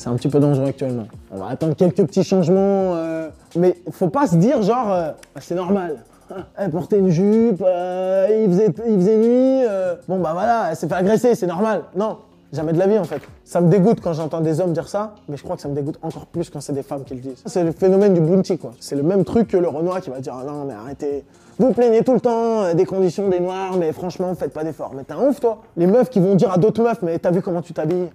C'est 0.03 0.09
un 0.09 0.17
petit 0.17 0.29
peu 0.29 0.41
dangereux 0.41 0.67
actuellement. 0.67 1.07
On 1.31 1.39
va 1.39 1.47
attendre 1.47 1.77
quelques 1.77 2.05
petits 2.05 2.25
changements. 2.25 2.97
euh, 2.97 3.29
mais 3.55 3.77
faut 3.93 4.09
pas 4.09 4.27
se 4.27 4.35
dire 4.35 4.61
genre, 4.61 4.91
euh, 4.93 5.13
Ah, 5.37 5.41
c'est 5.41 5.55
normal. 5.55 5.99
Elle 6.57 6.73
portait 6.73 6.99
une 6.99 7.11
jupe, 7.11 7.63
euh, 7.65 8.27
il, 8.45 8.51
faisait, 8.51 8.75
il 8.89 8.97
faisait 8.97 9.17
nuit. 9.17 9.65
bon 10.09 10.19
bah 10.19 10.31
voilà, 10.33 10.71
elle 10.71 10.77
s'est 10.77 10.89
fait 10.89 10.95
agresser, 10.95 11.35
c'est 11.37 11.47
normal. 11.47 11.83
Non, 11.95 12.19
jamais 12.53 12.73
de 12.73 12.79
la 12.79 12.89
vie 12.89 12.99
en 12.99 13.05
fait. 13.05 13.21
Ça 13.45 13.61
me 13.61 13.69
dégoûte 13.69 14.01
quand 14.01 14.13
j'entends 14.15 14.41
des 14.41 14.61
hommes 14.61 14.73
dire 14.73 14.89
ça, 14.89 15.15
mais 15.29 15.37
je 15.37 15.43
crois 15.45 15.55
que 15.55 15.63
ça 15.63 15.69
me 15.69 15.75
dégoûte 15.75 15.99
encore 16.03 16.27
plus 16.27 16.51
quand 16.51 16.61
c'est 16.61 16.73
des 16.73 16.83
femmes 16.83 17.05
qui 17.05 17.15
le 17.15 17.21
disent. 17.21 17.43
C'est 17.47 17.63
le 17.63 17.71
phénomène 17.71 18.13
du 18.15 18.21
bounty 18.21 18.59
quoi. 18.59 18.73
C'est 18.81 18.97
le 18.97 19.05
même 19.05 19.25
truc 19.25 19.49
que 19.49 19.57
le 19.57 19.69
Renoir 19.69 20.01
qui 20.01 20.11
va 20.11 20.19
dire 20.19 20.35
ah 20.41 20.45
non 20.45 20.65
mais 20.65 20.75
arrêtez. 20.75 21.23
Vous 21.59 21.73
plaignez 21.73 22.03
tout 22.03 22.15
le 22.15 22.21
temps 22.21 22.75
des 22.75 22.87
conditions 22.87 23.29
des 23.29 23.39
noirs, 23.39 23.77
mais 23.79 23.93
franchement 23.93 24.35
faites 24.35 24.53
pas 24.53 24.65
d'efforts. 24.65 24.95
Mais 24.97 25.05
t'es 25.05 25.13
un 25.13 25.29
ouf 25.29 25.39
toi. 25.39 25.61
Les 25.77 25.87
meufs 25.87 26.11
qui 26.11 26.19
vont 26.19 26.35
dire 26.35 26.51
à 26.51 26.57
d'autres 26.57 26.83
meufs 26.83 27.03
mais 27.03 27.21
t'as 27.21 27.31
vu 27.31 27.41
comment 27.41 27.63
tu 27.63 27.73
t'habilles? 27.73 28.11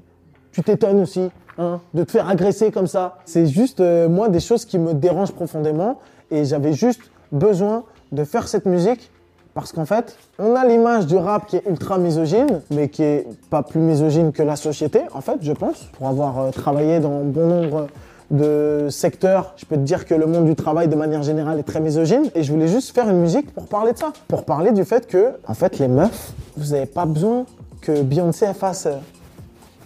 Tu 0.52 0.64
t'étonnes 0.64 1.02
aussi 1.02 1.30
de 1.58 2.04
te 2.04 2.12
faire 2.12 2.30
agresser 2.30 2.72
comme 2.72 2.88
ça. 2.88 3.18
C'est 3.26 3.48
juste, 3.48 3.80
euh, 3.80 4.08
moi, 4.10 4.30
des 4.30 4.40
choses 4.40 4.66
qui 4.66 4.78
me 4.78 4.94
dérangent 4.94 5.32
profondément. 5.32 6.00
Et 6.30 6.46
j'avais 6.46 6.74
juste 6.74 7.02
besoin 7.32 7.84
de 8.12 8.24
faire 8.24 8.48
cette 8.48 8.66
musique 8.66 9.12
parce 9.54 9.72
qu'en 9.72 9.86
fait, 9.86 10.16
on 10.38 10.56
a 10.56 10.66
l'image 10.66 11.08
du 11.08 11.18
rap 11.18 11.48
qui 11.48 11.56
est 11.56 11.64
ultra 11.68 11.98
misogyne, 11.98 12.62
mais 12.70 12.90
qui 12.90 13.02
est 13.02 13.26
pas 13.50 13.64
plus 13.64 13.80
misogyne 13.80 14.32
que 14.32 14.44
la 14.44 14.56
société, 14.56 15.02
en 15.16 15.22
fait, 15.22 15.38
je 15.42 15.52
pense. 15.52 15.90
Pour 15.94 16.08
avoir 16.08 16.40
euh, 16.40 16.52
travaillé 16.52 17.00
dans 17.00 17.22
bon 17.24 17.48
nombre 17.48 17.88
de 18.30 18.88
secteurs, 18.92 19.54
je 19.58 19.66
peux 19.66 19.76
te 19.76 19.82
dire 19.82 20.06
que 20.06 20.14
le 20.14 20.28
monde 20.28 20.46
du 20.46 20.56
travail, 20.56 20.90
de 20.90 20.96
manière 20.96 21.24
générale, 21.24 21.58
est 21.58 21.64
très 21.64 21.80
misogyne. 21.80 22.30
Et 22.36 22.44
je 22.44 22.52
voulais 22.52 22.68
juste 22.68 22.94
faire 22.94 23.10
une 23.10 23.20
musique 23.20 23.52
pour 23.52 23.66
parler 23.66 23.94
de 23.94 23.98
ça. 23.98 24.14
Pour 24.28 24.46
parler 24.46 24.74
du 24.74 24.86
fait 24.86 25.08
que, 25.08 25.32
en 25.48 25.56
fait, 25.56 25.80
les 25.80 25.88
meufs, 25.88 26.34
vous 26.56 26.74
n'avez 26.74 26.86
pas 26.86 27.06
besoin 27.06 27.46
que 27.82 28.04
Beyoncé 28.04 28.54
fasse... 28.54 28.88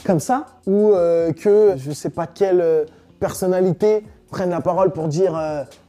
comme 0.05 0.19
ça 0.19 0.45
ou 0.67 0.91
euh, 0.93 1.31
que 1.33 1.73
je 1.77 1.91
sais 1.91 2.09
pas 2.09 2.27
quelle 2.27 2.61
euh, 2.61 2.85
personnalité 3.19 4.03
prenne 4.29 4.49
la 4.49 4.61
parole 4.61 4.91
pour 4.91 5.07
dire 5.07 5.37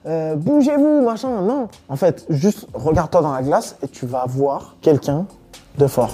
euh, 0.06 0.34
bougez-vous 0.36 1.02
machin. 1.02 1.42
Non. 1.42 1.68
En 1.88 1.96
fait 1.96 2.26
juste 2.28 2.66
regarde-toi 2.74 3.22
dans 3.22 3.32
la 3.32 3.42
glace 3.42 3.76
et 3.82 3.88
tu 3.88 4.06
vas 4.06 4.24
voir 4.26 4.76
quelqu'un 4.80 5.26
de 5.78 5.86
fort 5.86 6.12